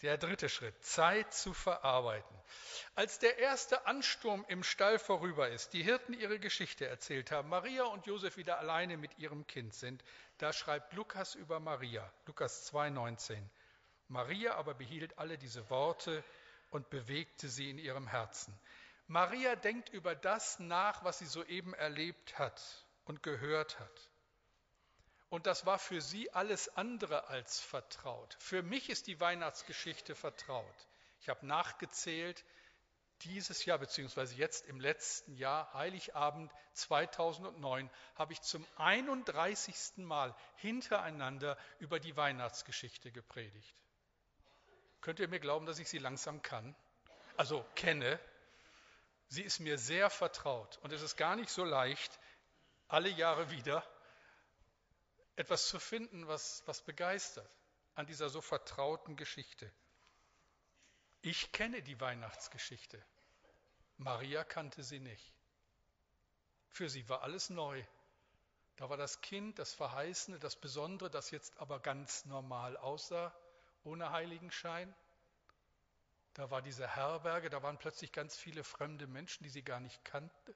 Der 0.02 0.18
dritte 0.18 0.50
Schritt, 0.50 0.84
Zeit 0.84 1.32
zu 1.32 1.54
verarbeiten. 1.54 2.36
Als 2.94 3.18
der 3.18 3.38
erste 3.38 3.86
Ansturm 3.86 4.44
im 4.48 4.62
Stall 4.62 4.98
vorüber 4.98 5.48
ist, 5.48 5.72
die 5.72 5.82
Hirten 5.82 6.12
ihre 6.12 6.38
Geschichte 6.38 6.86
erzählt 6.86 7.30
haben, 7.30 7.48
Maria 7.48 7.84
und 7.84 8.06
Josef 8.06 8.36
wieder 8.36 8.58
alleine 8.58 8.98
mit 8.98 9.18
ihrem 9.18 9.46
Kind 9.46 9.72
sind, 9.74 10.04
da 10.36 10.52
schreibt 10.52 10.92
Lukas 10.92 11.34
über 11.34 11.60
Maria, 11.60 12.12
Lukas 12.26 12.70
2,19. 12.70 13.42
Maria 14.08 14.54
aber 14.56 14.74
behielt 14.74 15.18
alle 15.18 15.38
diese 15.38 15.68
Worte 15.70 16.22
und 16.70 16.90
bewegte 16.90 17.48
sie 17.48 17.70
in 17.70 17.78
ihrem 17.78 18.06
Herzen. 18.06 18.56
Maria 19.06 19.56
denkt 19.56 19.88
über 19.88 20.14
das 20.14 20.58
nach, 20.58 21.04
was 21.04 21.20
sie 21.20 21.26
soeben 21.26 21.72
erlebt 21.74 22.38
hat 22.38 22.60
und 23.04 23.22
gehört 23.22 23.78
hat. 23.80 24.10
Und 25.28 25.46
das 25.46 25.66
war 25.66 25.78
für 25.78 26.00
sie 26.00 26.32
alles 26.32 26.68
andere 26.76 27.26
als 27.28 27.60
vertraut. 27.60 28.36
Für 28.38 28.62
mich 28.62 28.88
ist 28.88 29.08
die 29.08 29.18
Weihnachtsgeschichte 29.18 30.14
vertraut. 30.14 30.86
Ich 31.20 31.28
habe 31.28 31.44
nachgezählt, 31.46 32.44
dieses 33.22 33.64
Jahr, 33.64 33.78
beziehungsweise 33.78 34.34
jetzt 34.34 34.66
im 34.66 34.78
letzten 34.78 35.34
Jahr, 35.34 35.72
Heiligabend 35.74 36.52
2009, 36.74 37.90
habe 38.14 38.32
ich 38.32 38.42
zum 38.42 38.64
31. 38.76 39.96
Mal 39.96 40.34
hintereinander 40.56 41.56
über 41.78 41.98
die 41.98 42.16
Weihnachtsgeschichte 42.16 43.10
gepredigt. 43.10 43.82
Könnt 45.00 45.18
ihr 45.18 45.28
mir 45.28 45.40
glauben, 45.40 45.66
dass 45.66 45.78
ich 45.78 45.88
sie 45.88 45.98
langsam 45.98 46.42
kann? 46.42 46.76
Also 47.36 47.64
kenne. 47.74 48.20
Sie 49.28 49.42
ist 49.42 49.60
mir 49.60 49.78
sehr 49.78 50.10
vertraut 50.10 50.78
und 50.82 50.92
es 50.92 51.02
ist 51.02 51.16
gar 51.16 51.36
nicht 51.36 51.50
so 51.50 51.64
leicht, 51.64 52.18
alle 52.86 53.08
Jahre 53.08 53.50
wieder 53.50 53.82
etwas 55.36 55.68
zu 55.68 55.78
finden, 55.78 56.26
was, 56.26 56.62
was 56.66 56.82
begeistert 56.82 57.56
an 57.94 58.06
dieser 58.06 58.28
so 58.28 58.40
vertrauten 58.40 59.16
Geschichte. 59.16 59.70
Ich 61.22 61.52
kenne 61.52 61.82
die 61.82 62.00
Weihnachtsgeschichte. 62.00 63.02
Maria 63.96 64.44
kannte 64.44 64.82
sie 64.82 65.00
nicht. 65.00 65.34
Für 66.68 66.88
sie 66.88 67.08
war 67.08 67.22
alles 67.22 67.48
neu. 67.50 67.82
Da 68.76 68.90
war 68.90 68.98
das 68.98 69.22
Kind, 69.22 69.58
das 69.58 69.72
Verheißene, 69.72 70.38
das 70.38 70.56
Besondere, 70.56 71.10
das 71.10 71.30
jetzt 71.30 71.56
aber 71.56 71.80
ganz 71.80 72.26
normal 72.26 72.76
aussah, 72.76 73.34
ohne 73.84 74.10
Heiligenschein. 74.12 74.94
Da 76.34 76.50
war 76.50 76.60
diese 76.60 76.86
Herberge, 76.86 77.48
da 77.48 77.62
waren 77.62 77.78
plötzlich 77.78 78.12
ganz 78.12 78.36
viele 78.36 78.62
fremde 78.62 79.06
Menschen, 79.06 79.44
die 79.44 79.48
sie 79.48 79.62
gar 79.62 79.80
nicht 79.80 80.04
kannte, 80.04 80.54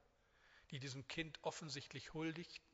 die 0.70 0.78
diesem 0.78 1.08
Kind 1.08 1.38
offensichtlich 1.42 2.12
huldigten. 2.12 2.69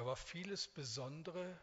Da 0.00 0.06
war 0.06 0.16
vieles 0.16 0.66
Besondere, 0.66 1.60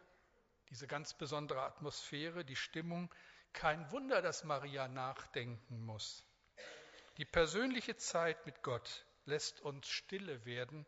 diese 0.70 0.86
ganz 0.86 1.12
besondere 1.12 1.62
Atmosphäre, 1.62 2.44
die 2.44 2.54
Stimmung. 2.54 3.12
Kein 3.52 3.90
Wunder, 3.90 4.22
dass 4.22 4.44
Maria 4.44 4.86
nachdenken 4.86 5.84
muss. 5.84 6.24
Die 7.16 7.24
persönliche 7.24 7.96
Zeit 7.96 8.46
mit 8.46 8.62
Gott 8.62 9.04
lässt 9.24 9.60
uns 9.62 9.88
stille 9.88 10.44
werden, 10.44 10.86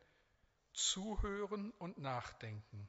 zuhören 0.75 1.73
und 1.73 1.99
nachdenken. 1.99 2.89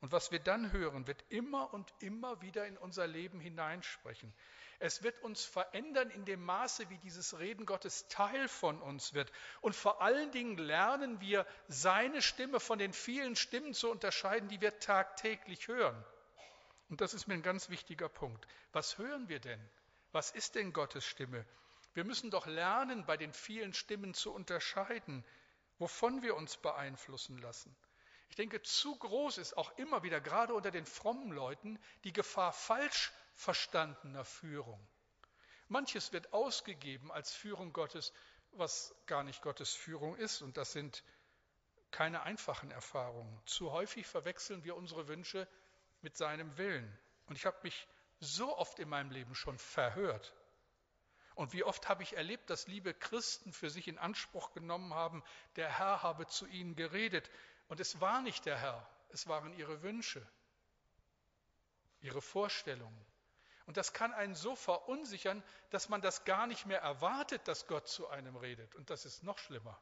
Und 0.00 0.12
was 0.12 0.30
wir 0.30 0.38
dann 0.38 0.72
hören, 0.72 1.06
wird 1.06 1.22
immer 1.28 1.72
und 1.74 1.92
immer 2.00 2.40
wieder 2.40 2.66
in 2.66 2.78
unser 2.78 3.06
Leben 3.06 3.38
hineinsprechen. 3.38 4.32
Es 4.78 5.02
wird 5.02 5.22
uns 5.22 5.44
verändern 5.44 6.08
in 6.08 6.24
dem 6.24 6.42
Maße, 6.42 6.88
wie 6.88 6.96
dieses 6.98 7.38
Reden 7.38 7.66
Gottes 7.66 8.08
Teil 8.08 8.48
von 8.48 8.80
uns 8.80 9.12
wird. 9.12 9.30
Und 9.60 9.76
vor 9.76 10.00
allen 10.00 10.32
Dingen 10.32 10.56
lernen 10.56 11.20
wir, 11.20 11.46
seine 11.68 12.22
Stimme 12.22 12.60
von 12.60 12.78
den 12.78 12.94
vielen 12.94 13.36
Stimmen 13.36 13.74
zu 13.74 13.90
unterscheiden, 13.90 14.48
die 14.48 14.62
wir 14.62 14.78
tagtäglich 14.78 15.68
hören. 15.68 16.02
Und 16.88 17.02
das 17.02 17.12
ist 17.12 17.28
mir 17.28 17.34
ein 17.34 17.42
ganz 17.42 17.68
wichtiger 17.68 18.08
Punkt. 18.08 18.46
Was 18.72 18.96
hören 18.96 19.28
wir 19.28 19.38
denn? 19.38 19.60
Was 20.12 20.30
ist 20.30 20.54
denn 20.54 20.72
Gottes 20.72 21.04
Stimme? 21.04 21.44
Wir 21.92 22.04
müssen 22.04 22.30
doch 22.30 22.46
lernen, 22.46 23.04
bei 23.04 23.18
den 23.18 23.34
vielen 23.34 23.74
Stimmen 23.74 24.14
zu 24.14 24.32
unterscheiden, 24.32 25.24
wovon 25.78 26.22
wir 26.22 26.36
uns 26.36 26.56
beeinflussen 26.56 27.36
lassen. 27.38 27.76
Ich 28.30 28.36
denke, 28.36 28.62
zu 28.62 28.96
groß 28.96 29.38
ist 29.38 29.56
auch 29.58 29.76
immer 29.76 30.02
wieder, 30.02 30.20
gerade 30.20 30.54
unter 30.54 30.70
den 30.70 30.86
frommen 30.86 31.32
Leuten, 31.32 31.78
die 32.04 32.12
Gefahr 32.12 32.52
falsch 32.52 33.12
verstandener 33.34 34.24
Führung. 34.24 34.80
Manches 35.68 36.12
wird 36.12 36.32
ausgegeben 36.32 37.12
als 37.12 37.32
Führung 37.32 37.72
Gottes, 37.72 38.12
was 38.52 38.94
gar 39.06 39.24
nicht 39.24 39.42
Gottes 39.42 39.74
Führung 39.74 40.16
ist, 40.16 40.42
und 40.42 40.56
das 40.56 40.72
sind 40.72 41.02
keine 41.90 42.22
einfachen 42.22 42.70
Erfahrungen. 42.70 43.40
Zu 43.46 43.72
häufig 43.72 44.06
verwechseln 44.06 44.64
wir 44.64 44.76
unsere 44.76 45.08
Wünsche 45.08 45.48
mit 46.00 46.16
seinem 46.16 46.56
Willen. 46.56 46.98
Und 47.26 47.36
ich 47.36 47.46
habe 47.46 47.58
mich 47.62 47.88
so 48.20 48.56
oft 48.56 48.78
in 48.78 48.88
meinem 48.88 49.10
Leben 49.10 49.34
schon 49.34 49.58
verhört. 49.58 50.34
Und 51.34 51.52
wie 51.52 51.64
oft 51.64 51.88
habe 51.88 52.02
ich 52.02 52.16
erlebt, 52.16 52.50
dass 52.50 52.66
liebe 52.66 52.92
Christen 52.94 53.52
für 53.52 53.70
sich 53.70 53.88
in 53.88 53.98
Anspruch 53.98 54.52
genommen 54.52 54.94
haben, 54.94 55.24
der 55.56 55.78
Herr 55.78 56.02
habe 56.02 56.26
zu 56.26 56.46
ihnen 56.46 56.76
geredet. 56.76 57.30
Und 57.70 57.78
es 57.78 58.00
war 58.00 58.20
nicht 58.20 58.46
der 58.46 58.58
Herr, 58.58 58.84
es 59.10 59.28
waren 59.28 59.52
ihre 59.52 59.80
Wünsche, 59.82 60.26
ihre 62.00 62.20
Vorstellungen. 62.20 63.06
Und 63.66 63.76
das 63.76 63.92
kann 63.92 64.12
einen 64.12 64.34
so 64.34 64.56
verunsichern, 64.56 65.40
dass 65.70 65.88
man 65.88 66.00
das 66.00 66.24
gar 66.24 66.48
nicht 66.48 66.66
mehr 66.66 66.80
erwartet, 66.80 67.46
dass 67.46 67.68
Gott 67.68 67.86
zu 67.86 68.08
einem 68.08 68.34
redet. 68.34 68.74
Und 68.74 68.90
das 68.90 69.04
ist 69.04 69.22
noch 69.22 69.38
schlimmer. 69.38 69.80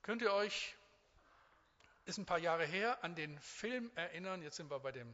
Könnt 0.00 0.22
ihr 0.22 0.32
euch, 0.32 0.74
ist 2.06 2.16
ein 2.16 2.24
paar 2.24 2.38
Jahre 2.38 2.64
her, 2.64 3.04
an 3.04 3.14
den 3.14 3.38
Film 3.38 3.90
erinnern, 3.94 4.40
jetzt 4.40 4.56
sind 4.56 4.70
wir 4.70 4.80
bei 4.80 4.92
dem 4.92 5.12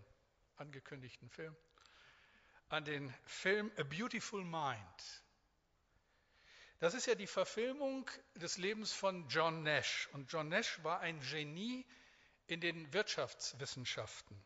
angekündigten 0.55 1.31
Film, 1.31 1.57
an 2.69 2.85
den 2.85 3.13
Film 3.25 3.73
A 3.77 3.83
Beautiful 3.83 4.45
Mind. 4.45 5.22
Das 6.83 6.95
ist 6.95 7.07
ja 7.07 7.15
die 7.15 7.29
Verfilmung 7.29 8.11
des 8.35 8.59
Lebens 8.59 8.93
von 8.93 9.29
John 9.29 9.63
Nash. 9.63 10.09
Und 10.15 10.33
John 10.33 10.49
Nash 10.49 10.83
war 10.83 10.99
ein 10.99 11.21
Genie 11.21 11.87
in 12.49 12.61
den 12.61 12.93
Wirtschaftswissenschaften. 12.93 14.37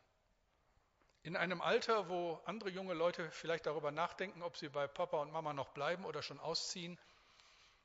In 1.23 1.35
einem 1.35 1.63
Alter, 1.63 2.11
wo 2.11 2.35
andere 2.45 2.69
junge 2.69 2.93
Leute 2.93 3.31
vielleicht 3.31 3.65
darüber 3.65 3.91
nachdenken, 3.91 4.43
ob 4.43 4.59
sie 4.59 4.69
bei 4.69 4.87
Papa 4.87 5.23
und 5.23 5.33
Mama 5.33 5.55
noch 5.55 5.71
bleiben 5.71 6.05
oder 6.05 6.21
schon 6.21 6.39
ausziehen, 6.39 6.99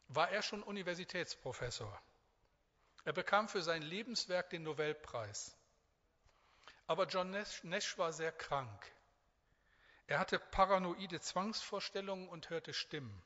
war 0.10 0.30
er 0.32 0.42
schon 0.42 0.64
Universitätsprofessor. 0.64 2.02
Er 3.06 3.14
bekam 3.14 3.48
für 3.48 3.62
sein 3.62 3.82
Lebenswerk 3.82 4.50
den 4.50 4.64
Nobelpreis. 4.64 5.56
Aber 6.88 7.08
John 7.08 7.32
Nash 7.32 7.98
war 7.98 8.12
sehr 8.12 8.34
krank. 8.34 8.92
Er 10.08 10.20
hatte 10.20 10.40
paranoide 10.40 11.22
Zwangsvorstellungen 11.22 12.28
und 12.28 12.50
hörte 12.50 12.74
Stimmen. 12.74 13.24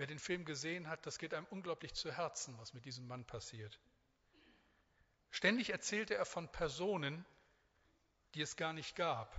Wer 0.00 0.06
den 0.06 0.18
Film 0.18 0.46
gesehen 0.46 0.88
hat, 0.88 1.04
das 1.04 1.18
geht 1.18 1.34
einem 1.34 1.46
unglaublich 1.50 1.92
zu 1.92 2.10
Herzen, 2.10 2.56
was 2.56 2.72
mit 2.72 2.86
diesem 2.86 3.06
Mann 3.06 3.26
passiert. 3.26 3.78
Ständig 5.30 5.68
erzählte 5.68 6.14
er 6.14 6.24
von 6.24 6.48
Personen, 6.48 7.22
die 8.32 8.40
es 8.40 8.56
gar 8.56 8.72
nicht 8.72 8.96
gab. 8.96 9.38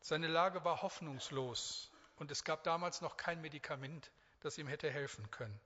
Seine 0.00 0.26
Lage 0.26 0.64
war 0.64 0.80
hoffnungslos 0.80 1.92
und 2.16 2.30
es 2.30 2.44
gab 2.44 2.64
damals 2.64 3.02
noch 3.02 3.18
kein 3.18 3.42
Medikament, 3.42 4.10
das 4.40 4.56
ihm 4.56 4.68
hätte 4.68 4.90
helfen 4.90 5.30
können. 5.30 5.60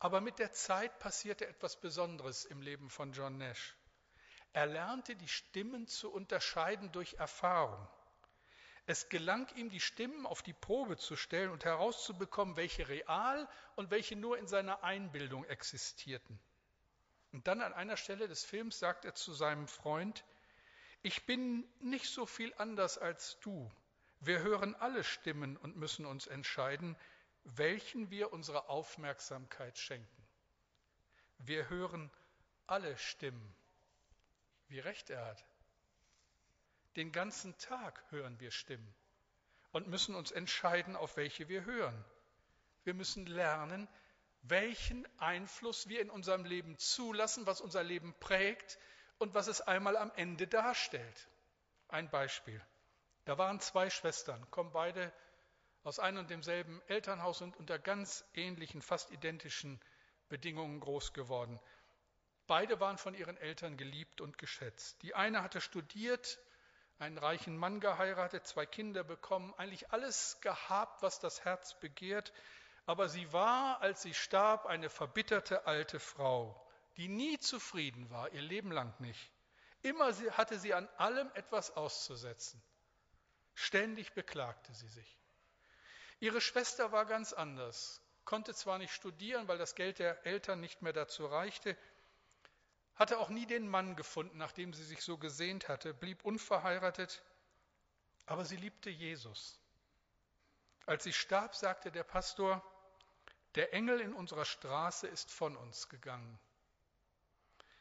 Aber 0.00 0.20
mit 0.20 0.38
der 0.38 0.52
Zeit 0.52 0.98
passierte 0.98 1.46
etwas 1.46 1.80
Besonderes 1.80 2.44
im 2.44 2.60
Leben 2.60 2.90
von 2.90 3.14
John 3.14 3.38
Nash. 3.38 3.74
Er 4.52 4.66
lernte 4.66 5.16
die 5.16 5.28
Stimmen 5.28 5.86
zu 5.86 6.12
unterscheiden 6.12 6.92
durch 6.92 7.14
Erfahrung. 7.14 7.88
Es 8.86 9.08
gelang 9.08 9.48
ihm, 9.54 9.70
die 9.70 9.80
Stimmen 9.80 10.26
auf 10.26 10.42
die 10.42 10.52
Probe 10.52 10.96
zu 10.96 11.16
stellen 11.16 11.50
und 11.50 11.64
herauszubekommen, 11.64 12.56
welche 12.56 12.88
real 12.88 13.48
und 13.76 13.90
welche 13.90 14.16
nur 14.16 14.38
in 14.38 14.48
seiner 14.48 14.82
Einbildung 14.82 15.44
existierten. 15.44 16.38
Und 17.32 17.46
dann 17.46 17.60
an 17.62 17.72
einer 17.72 17.96
Stelle 17.96 18.28
des 18.28 18.44
Films 18.44 18.78
sagt 18.78 19.04
er 19.04 19.14
zu 19.14 19.32
seinem 19.32 19.68
Freund, 19.68 20.24
ich 21.02 21.26
bin 21.26 21.66
nicht 21.80 22.08
so 22.08 22.26
viel 22.26 22.52
anders 22.58 22.98
als 22.98 23.38
du. 23.40 23.70
Wir 24.20 24.40
hören 24.40 24.74
alle 24.76 25.02
Stimmen 25.02 25.56
und 25.56 25.76
müssen 25.76 26.04
uns 26.04 26.26
entscheiden, 26.26 26.96
welchen 27.44 28.10
wir 28.10 28.32
unsere 28.32 28.68
Aufmerksamkeit 28.68 29.78
schenken. 29.78 30.28
Wir 31.38 31.68
hören 31.68 32.10
alle 32.66 32.96
Stimmen. 32.98 33.54
Wie 34.68 34.78
recht 34.78 35.10
er 35.10 35.24
hat. 35.26 35.44
Den 36.96 37.12
ganzen 37.12 37.56
Tag 37.58 38.02
hören 38.10 38.38
wir 38.40 38.50
Stimmen 38.50 38.94
und 39.70 39.88
müssen 39.88 40.14
uns 40.14 40.30
entscheiden, 40.30 40.96
auf 40.96 41.16
welche 41.16 41.48
wir 41.48 41.64
hören. 41.64 42.04
Wir 42.84 42.94
müssen 42.94 43.26
lernen, 43.26 43.88
welchen 44.42 45.06
Einfluss 45.18 45.88
wir 45.88 46.00
in 46.00 46.10
unserem 46.10 46.44
Leben 46.44 46.76
zulassen, 46.78 47.46
was 47.46 47.60
unser 47.60 47.82
Leben 47.82 48.14
prägt 48.20 48.78
und 49.18 49.34
was 49.34 49.46
es 49.46 49.60
einmal 49.60 49.96
am 49.96 50.10
Ende 50.16 50.46
darstellt. 50.46 51.28
Ein 51.88 52.10
Beispiel. 52.10 52.60
Da 53.24 53.38
waren 53.38 53.60
zwei 53.60 53.88
Schwestern, 53.88 54.50
kommen 54.50 54.72
beide 54.72 55.12
aus 55.84 55.98
einem 55.98 56.18
und 56.18 56.30
demselben 56.30 56.82
Elternhaus 56.88 57.40
und 57.40 57.56
unter 57.56 57.78
ganz 57.78 58.24
ähnlichen, 58.34 58.82
fast 58.82 59.10
identischen 59.12 59.80
Bedingungen 60.28 60.80
groß 60.80 61.12
geworden. 61.12 61.60
Beide 62.46 62.80
waren 62.80 62.98
von 62.98 63.14
ihren 63.14 63.36
Eltern 63.36 63.76
geliebt 63.76 64.20
und 64.20 64.38
geschätzt. 64.38 65.02
Die 65.02 65.14
eine 65.14 65.42
hatte 65.42 65.60
studiert, 65.60 66.40
einen 67.02 67.18
reichen 67.18 67.56
Mann 67.56 67.80
geheiratet, 67.80 68.46
zwei 68.46 68.64
Kinder 68.64 69.02
bekommen, 69.02 69.52
eigentlich 69.56 69.90
alles 69.92 70.38
gehabt, 70.40 71.02
was 71.02 71.18
das 71.18 71.44
Herz 71.44 71.78
begehrt, 71.80 72.32
aber 72.86 73.08
sie 73.08 73.32
war, 73.32 73.80
als 73.80 74.02
sie 74.02 74.14
starb, 74.14 74.66
eine 74.66 74.88
verbitterte 74.88 75.66
alte 75.66 75.98
Frau, 76.00 76.64
die 76.96 77.08
nie 77.08 77.38
zufrieden 77.38 78.08
war, 78.10 78.32
ihr 78.32 78.40
Leben 78.40 78.70
lang 78.70 78.94
nicht. 79.00 79.32
Immer 79.82 80.12
hatte 80.36 80.58
sie 80.58 80.74
an 80.74 80.88
allem 80.96 81.30
etwas 81.34 81.76
auszusetzen. 81.76 82.62
Ständig 83.54 84.12
beklagte 84.14 84.72
sie 84.72 84.88
sich. 84.88 85.18
Ihre 86.20 86.40
Schwester 86.40 86.92
war 86.92 87.04
ganz 87.04 87.32
anders, 87.32 88.00
konnte 88.24 88.54
zwar 88.54 88.78
nicht 88.78 88.94
studieren, 88.94 89.48
weil 89.48 89.58
das 89.58 89.74
Geld 89.74 89.98
der 89.98 90.24
Eltern 90.24 90.60
nicht 90.60 90.82
mehr 90.82 90.92
dazu 90.92 91.26
reichte, 91.26 91.76
hatte 93.02 93.18
auch 93.18 93.30
nie 93.30 93.46
den 93.46 93.66
Mann 93.66 93.96
gefunden, 93.96 94.38
nach 94.38 94.52
dem 94.52 94.72
sie 94.72 94.84
sich 94.84 95.02
so 95.02 95.18
gesehnt 95.18 95.68
hatte, 95.68 95.92
blieb 95.92 96.24
unverheiratet, 96.24 97.20
aber 98.26 98.44
sie 98.44 98.54
liebte 98.54 98.90
Jesus. 98.90 99.58
Als 100.86 101.02
sie 101.02 101.12
starb, 101.12 101.56
sagte 101.56 101.90
der 101.90 102.04
Pastor, 102.04 102.62
der 103.56 103.74
Engel 103.74 104.00
in 104.00 104.14
unserer 104.14 104.44
Straße 104.44 105.08
ist 105.08 105.32
von 105.32 105.56
uns 105.56 105.88
gegangen. 105.88 106.38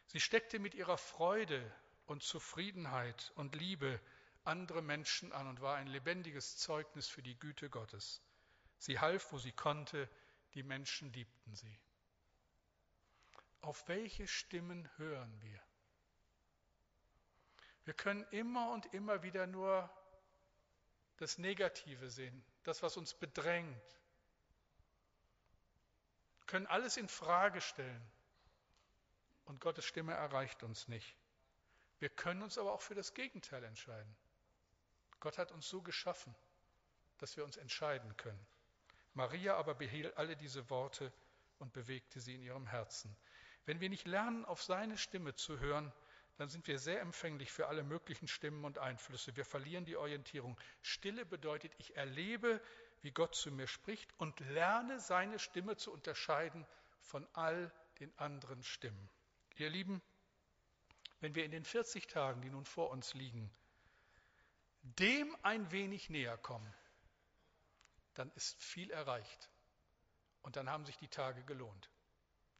Sie 0.08 0.20
steckte 0.20 0.58
mit 0.58 0.74
ihrer 0.74 0.98
Freude 0.98 1.72
und 2.08 2.24
Zufriedenheit 2.24 3.32
und 3.36 3.54
Liebe 3.54 4.02
andere 4.44 4.82
Menschen 4.82 5.32
an 5.34 5.48
und 5.48 5.62
war 5.62 5.76
ein 5.76 5.86
lebendiges 5.86 6.58
Zeugnis 6.58 7.08
für 7.08 7.22
die 7.22 7.38
Güte 7.38 7.70
Gottes. 7.70 8.24
Sie 8.80 9.00
half, 9.00 9.32
wo 9.32 9.38
sie 9.38 9.52
konnte, 9.52 10.10
die 10.56 10.64
Menschen 10.64 11.14
liebten 11.14 11.54
sie. 11.54 11.80
Auf 13.62 13.88
welche 13.88 14.28
Stimmen 14.28 14.89
hören 14.97 15.41
wir? 15.41 15.62
Wir 17.86 17.93
können 17.93 18.24
immer 18.32 18.71
und 18.71 18.93
immer 18.93 19.24
wieder 19.24 19.47
nur 19.47 19.89
das 21.17 21.38
Negative 21.38 22.10
sehen, 22.10 22.43
das, 22.63 22.82
was 22.82 22.97
uns 22.97 23.13
bedrängt, 23.13 24.00
können 26.47 26.67
alles 26.67 26.97
in 26.97 27.08
Frage 27.08 27.62
stellen 27.62 28.12
und 29.45 29.62
Gottes 29.62 29.86
Stimme 29.86 30.13
erreicht 30.13 30.63
uns 30.63 30.88
nicht. 30.88 31.15
Wir 32.00 32.10
können 32.10 32.41
uns 32.41 32.58
aber 32.58 32.74
auch 32.74 32.82
für 32.82 32.95
das 32.95 33.13
Gegenteil 33.13 33.63
entscheiden. 33.63 34.15
Gott 35.19 35.38
hat 35.38 35.52
uns 35.52 35.69
so 35.69 35.82
geschaffen, 35.82 36.36
dass 37.19 37.38
wir 37.38 37.43
uns 37.43 37.58
entscheiden 37.58 38.17
können. 38.17 38.45
Maria 39.13 39.56
aber 39.56 39.76
behielt 39.76 40.17
alle 40.17 40.36
diese 40.36 40.69
Worte 40.69 41.13
und 41.60 41.74
bewegte 41.74 42.19
sie 42.19 42.36
in 42.36 42.41
ihrem 42.41 42.65
Herzen. 42.65 43.15
Wenn 43.65 43.80
wir 43.80 43.89
nicht 43.89 44.08
lernen, 44.08 44.45
auf 44.45 44.63
seine 44.63 44.97
Stimme 44.97 45.36
zu 45.36 45.60
hören, 45.60 45.91
dann 46.38 46.50
sind 46.50 46.67
wir 46.67 46.80
sehr 46.80 47.02
empfänglich 47.02 47.52
für 47.52 47.67
alle 47.67 47.84
möglichen 47.84 48.28
Stimmen 48.28 48.65
und 48.65 48.80
Einflüsse. 48.80 49.36
Wir 49.36 49.45
verlieren 49.45 49.86
die 49.86 49.95
Orientierung. 49.95 50.60
Stille 50.82 51.26
bedeutet, 51.26 51.71
ich 51.78 51.95
erlebe, 51.95 52.62
wie 53.02 53.12
Gott 53.12 53.36
zu 53.36 53.52
mir 53.52 53.67
spricht 53.67 54.12
und 54.17 54.39
lerne 54.39 55.00
seine 55.00 55.38
Stimme 55.38 55.76
zu 55.78 55.91
unterscheiden 55.91 56.65
von 57.00 57.28
all 57.34 57.71
den 58.00 58.12
anderen 58.17 58.63
Stimmen. 58.63 59.10
Ihr 59.58 59.69
Lieben, 59.69 60.02
wenn 61.19 61.36
wir 61.36 61.45
in 61.45 61.52
den 61.52 61.65
40 61.65 62.08
Tagen, 62.08 62.41
die 62.41 62.50
nun 62.50 62.65
vor 62.65 62.89
uns 62.89 63.13
liegen, 63.13 63.52
dem 64.82 65.38
ein 65.43 65.71
wenig 65.71 66.10
näher 66.10 66.38
kommen, 66.38 66.74
dann 68.15 68.32
ist 68.32 68.63
viel 68.63 68.89
erreicht. 68.89 69.50
Und 70.41 70.56
dann 70.56 70.69
haben 70.69 70.86
sich 70.86 70.97
die 70.97 71.08
Tage 71.08 71.43
gelohnt. 71.43 71.91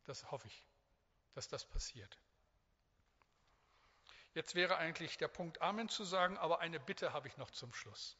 Das 0.03 0.29
hoffe 0.29 0.47
ich 0.47 0.70
dass 1.34 1.48
das 1.48 1.65
passiert. 1.65 2.17
Jetzt 4.34 4.56
wäre 4.56 4.78
eigentlich 4.78 5.17
der 5.17 5.28
Punkt 5.28 5.62
Amen 5.62 5.89
zu 5.89 6.06
sagen, 6.06 6.38
aber 6.38 6.60
eine 6.60 6.80
Bitte 6.80 7.12
habe 7.12 7.28
ich 7.28 7.38
noch 7.38 7.52
zum 7.52 7.74
Schluss. 7.74 8.17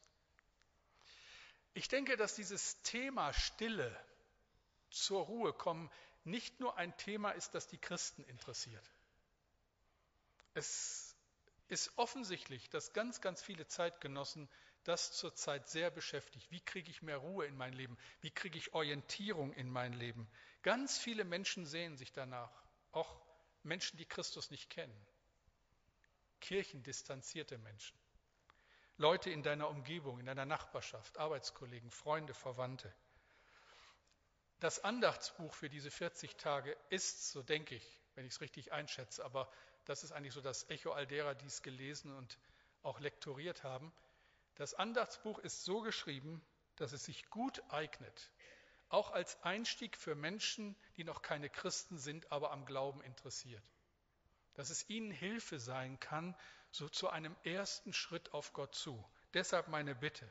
Ich 1.74 1.88
denke, 1.88 2.16
dass 2.16 2.34
dieses 2.34 2.82
Thema 2.82 3.32
Stille 3.32 3.96
zur 4.90 5.24
Ruhe 5.24 5.54
kommen 5.54 5.90
nicht 6.24 6.60
nur 6.60 6.76
ein 6.76 6.96
Thema 6.98 7.30
ist, 7.30 7.54
das 7.54 7.66
die 7.66 7.78
Christen 7.78 8.22
interessiert. 8.24 8.84
Es 10.54 11.16
ist 11.68 11.92
offensichtlich, 11.96 12.68
dass 12.68 12.92
ganz, 12.92 13.22
ganz 13.22 13.42
viele 13.42 13.66
Zeitgenossen 13.66 14.48
das 14.84 15.12
zurzeit 15.12 15.68
sehr 15.68 15.90
beschäftigt. 15.90 16.50
Wie 16.50 16.60
kriege 16.60 16.90
ich 16.90 17.02
mehr 17.02 17.16
Ruhe 17.16 17.46
in 17.46 17.56
mein 17.56 17.72
Leben? 17.72 17.96
Wie 18.20 18.30
kriege 18.30 18.58
ich 18.58 18.74
Orientierung 18.74 19.52
in 19.54 19.70
mein 19.70 19.94
Leben? 19.94 20.28
Ganz 20.62 20.98
viele 20.98 21.24
Menschen 21.24 21.64
sehen 21.64 21.96
sich 21.96 22.12
danach 22.12 22.61
auch 22.92 23.20
Menschen, 23.62 23.96
die 23.96 24.06
Christus 24.06 24.50
nicht 24.50 24.70
kennen, 24.70 25.06
kirchendistanzierte 26.40 27.58
Menschen, 27.58 27.96
Leute 28.96 29.30
in 29.30 29.42
deiner 29.42 29.68
Umgebung, 29.68 30.20
in 30.20 30.26
deiner 30.26 30.46
Nachbarschaft, 30.46 31.18
Arbeitskollegen, 31.18 31.90
Freunde, 31.90 32.34
Verwandte. 32.34 32.94
Das 34.60 34.84
Andachtsbuch 34.84 35.54
für 35.54 35.68
diese 35.68 35.90
40 35.90 36.36
Tage 36.36 36.76
ist, 36.90 37.32
so 37.32 37.42
denke 37.42 37.74
ich, 37.74 37.98
wenn 38.14 38.26
ich 38.26 38.32
es 38.34 38.40
richtig 38.40 38.72
einschätze, 38.72 39.24
aber 39.24 39.50
das 39.84 40.04
ist 40.04 40.12
eigentlich 40.12 40.34
so 40.34 40.40
das 40.40 40.68
Echo 40.70 40.92
all 40.92 41.06
derer, 41.06 41.34
die 41.34 41.46
es 41.46 41.62
gelesen 41.62 42.14
und 42.14 42.38
auch 42.82 43.00
lektoriert 43.00 43.64
haben. 43.64 43.92
Das 44.54 44.74
Andachtsbuch 44.74 45.38
ist 45.38 45.64
so 45.64 45.80
geschrieben, 45.80 46.44
dass 46.76 46.92
es 46.92 47.04
sich 47.04 47.28
gut 47.30 47.62
eignet, 47.70 48.30
auch 48.92 49.10
als 49.10 49.42
Einstieg 49.42 49.96
für 49.96 50.14
Menschen, 50.14 50.76
die 50.96 51.04
noch 51.04 51.22
keine 51.22 51.48
Christen 51.48 51.98
sind, 51.98 52.30
aber 52.30 52.50
am 52.50 52.66
Glauben 52.66 53.02
interessiert. 53.02 53.62
Dass 54.54 54.68
es 54.68 54.88
ihnen 54.90 55.10
Hilfe 55.10 55.58
sein 55.58 55.98
kann, 55.98 56.36
so 56.70 56.88
zu 56.88 57.08
einem 57.08 57.34
ersten 57.42 57.94
Schritt 57.94 58.34
auf 58.34 58.52
Gott 58.52 58.74
zu. 58.74 59.02
Deshalb 59.32 59.68
meine 59.68 59.94
Bitte, 59.94 60.30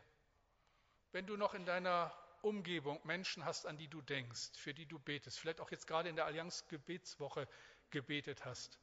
wenn 1.12 1.26
du 1.26 1.38
noch 1.38 1.56
in 1.56 1.66
deiner 1.66 2.16
Umgebung 2.44 3.00
Menschen 3.04 3.46
hast, 3.46 3.66
an 3.66 3.78
die 3.78 3.88
du 3.88 4.02
denkst, 4.02 4.52
für 4.56 4.74
die 4.74 4.86
du 4.86 5.00
betest, 5.00 5.40
vielleicht 5.40 5.60
auch 5.60 5.72
jetzt 5.72 5.88
gerade 5.88 6.10
in 6.10 6.16
der 6.16 6.26
Allianz 6.26 6.68
Gebetswoche 6.68 7.48
gebetet 7.90 8.46
hast, 8.46 8.80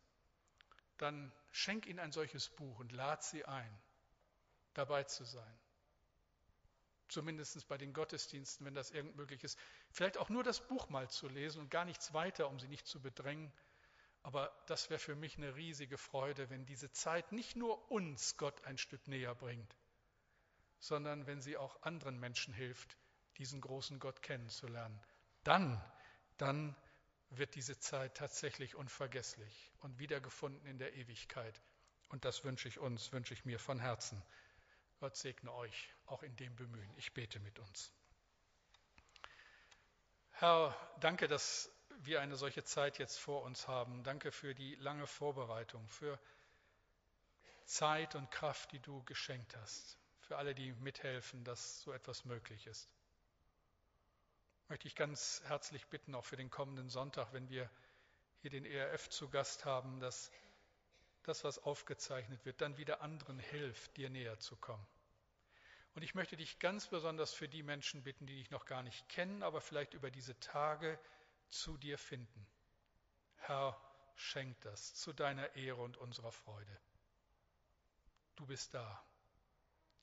dann 0.96 1.32
schenk 1.52 1.86
ihnen 1.86 2.00
ein 2.00 2.12
solches 2.12 2.48
Buch 2.48 2.80
und 2.80 2.90
lad 2.90 3.22
sie 3.22 3.44
ein, 3.44 3.78
dabei 4.74 5.04
zu 5.04 5.24
sein 5.24 5.58
zumindest 7.08 7.66
bei 7.68 7.78
den 7.78 7.92
Gottesdiensten, 7.92 8.66
wenn 8.66 8.74
das 8.74 8.90
irgend 8.90 9.16
möglich 9.16 9.42
ist, 9.44 9.58
vielleicht 9.90 10.18
auch 10.18 10.28
nur 10.28 10.42
das 10.42 10.66
Buch 10.66 10.88
mal 10.88 11.08
zu 11.08 11.28
lesen 11.28 11.60
und 11.60 11.70
gar 11.70 11.84
nichts 11.84 12.12
weiter, 12.14 12.48
um 12.48 12.58
sie 12.58 12.68
nicht 12.68 12.86
zu 12.86 13.00
bedrängen. 13.00 13.52
Aber 14.22 14.52
das 14.66 14.90
wäre 14.90 14.98
für 14.98 15.14
mich 15.14 15.36
eine 15.36 15.54
riesige 15.54 15.96
Freude, 15.96 16.50
wenn 16.50 16.66
diese 16.66 16.90
Zeit 16.90 17.32
nicht 17.32 17.56
nur 17.56 17.90
uns 17.90 18.36
Gott 18.36 18.64
ein 18.64 18.78
Stück 18.78 19.06
näher 19.08 19.34
bringt, 19.34 19.76
sondern 20.80 21.26
wenn 21.26 21.40
sie 21.40 21.56
auch 21.56 21.82
anderen 21.82 22.18
Menschen 22.18 22.52
hilft, 22.52 22.96
diesen 23.38 23.60
großen 23.60 23.98
Gott 24.00 24.22
kennenzulernen. 24.22 25.00
Dann, 25.44 25.80
dann 26.36 26.76
wird 27.30 27.54
diese 27.54 27.78
Zeit 27.78 28.16
tatsächlich 28.16 28.74
unvergesslich 28.74 29.72
und 29.80 29.98
wiedergefunden 29.98 30.66
in 30.66 30.78
der 30.78 30.94
Ewigkeit. 30.94 31.60
Und 32.08 32.24
das 32.24 32.44
wünsche 32.44 32.68
ich 32.68 32.78
uns, 32.78 33.12
wünsche 33.12 33.34
ich 33.34 33.44
mir 33.44 33.58
von 33.58 33.78
Herzen. 33.78 34.22
Gott 35.00 35.16
segne 35.16 35.52
euch 35.52 35.94
auch 36.06 36.22
in 36.22 36.34
dem 36.36 36.54
Bemühen. 36.56 36.92
Ich 36.96 37.12
bete 37.12 37.38
mit 37.40 37.58
uns. 37.58 37.92
Herr, 40.32 40.76
danke, 41.00 41.28
dass 41.28 41.70
wir 42.00 42.20
eine 42.20 42.36
solche 42.36 42.64
Zeit 42.64 42.98
jetzt 42.98 43.18
vor 43.18 43.42
uns 43.42 43.68
haben. 43.68 44.02
Danke 44.04 44.32
für 44.32 44.54
die 44.54 44.74
lange 44.76 45.06
Vorbereitung, 45.06 45.88
für 45.88 46.18
Zeit 47.64 48.14
und 48.14 48.30
Kraft, 48.30 48.72
die 48.72 48.80
du 48.80 49.02
geschenkt 49.04 49.56
hast, 49.56 49.98
für 50.20 50.36
alle, 50.36 50.54
die 50.54 50.72
mithelfen, 50.74 51.44
dass 51.44 51.80
so 51.82 51.92
etwas 51.92 52.24
möglich 52.24 52.66
ist. 52.66 52.88
Möchte 54.68 54.86
ich 54.88 54.94
ganz 54.94 55.42
herzlich 55.46 55.86
bitten, 55.86 56.14
auch 56.14 56.24
für 56.24 56.36
den 56.36 56.50
kommenden 56.50 56.88
Sonntag, 56.88 57.32
wenn 57.32 57.48
wir 57.48 57.70
hier 58.40 58.50
den 58.50 58.64
ERF 58.64 59.08
zu 59.08 59.28
Gast 59.28 59.64
haben, 59.64 60.00
dass 60.00 60.30
das, 61.28 61.44
was 61.44 61.58
aufgezeichnet 61.58 62.44
wird, 62.44 62.60
dann 62.60 62.76
wieder 62.76 63.00
anderen 63.02 63.38
hilft, 63.38 63.96
dir 63.96 64.10
näher 64.10 64.38
zu 64.38 64.56
kommen. 64.56 64.86
Und 65.94 66.02
ich 66.02 66.14
möchte 66.14 66.36
dich 66.36 66.58
ganz 66.58 66.88
besonders 66.88 67.32
für 67.32 67.48
die 67.48 67.62
Menschen 67.62 68.02
bitten, 68.02 68.26
die 68.26 68.36
dich 68.36 68.50
noch 68.50 68.66
gar 68.66 68.82
nicht 68.82 69.08
kennen, 69.08 69.42
aber 69.42 69.60
vielleicht 69.60 69.94
über 69.94 70.10
diese 70.10 70.38
Tage 70.40 70.98
zu 71.48 71.76
dir 71.76 71.98
finden. 71.98 72.46
Herr, 73.36 73.80
schenk 74.14 74.60
das 74.62 74.94
zu 74.94 75.12
deiner 75.12 75.54
Ehre 75.56 75.82
und 75.82 75.96
unserer 75.96 76.32
Freude. 76.32 76.80
Du 78.36 78.46
bist 78.46 78.74
da 78.74 79.04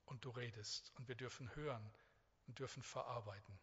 und 0.05 0.23
du 0.25 0.29
redest 0.29 0.91
und 0.95 1.07
wir 1.07 1.15
dürfen 1.15 1.53
hören 1.55 1.93
und 2.47 2.59
dürfen 2.59 2.83
verarbeiten. 2.83 3.59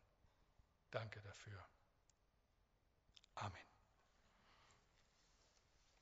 Danke 0.90 1.20
dafür. 1.20 1.66
Amen. 3.34 3.71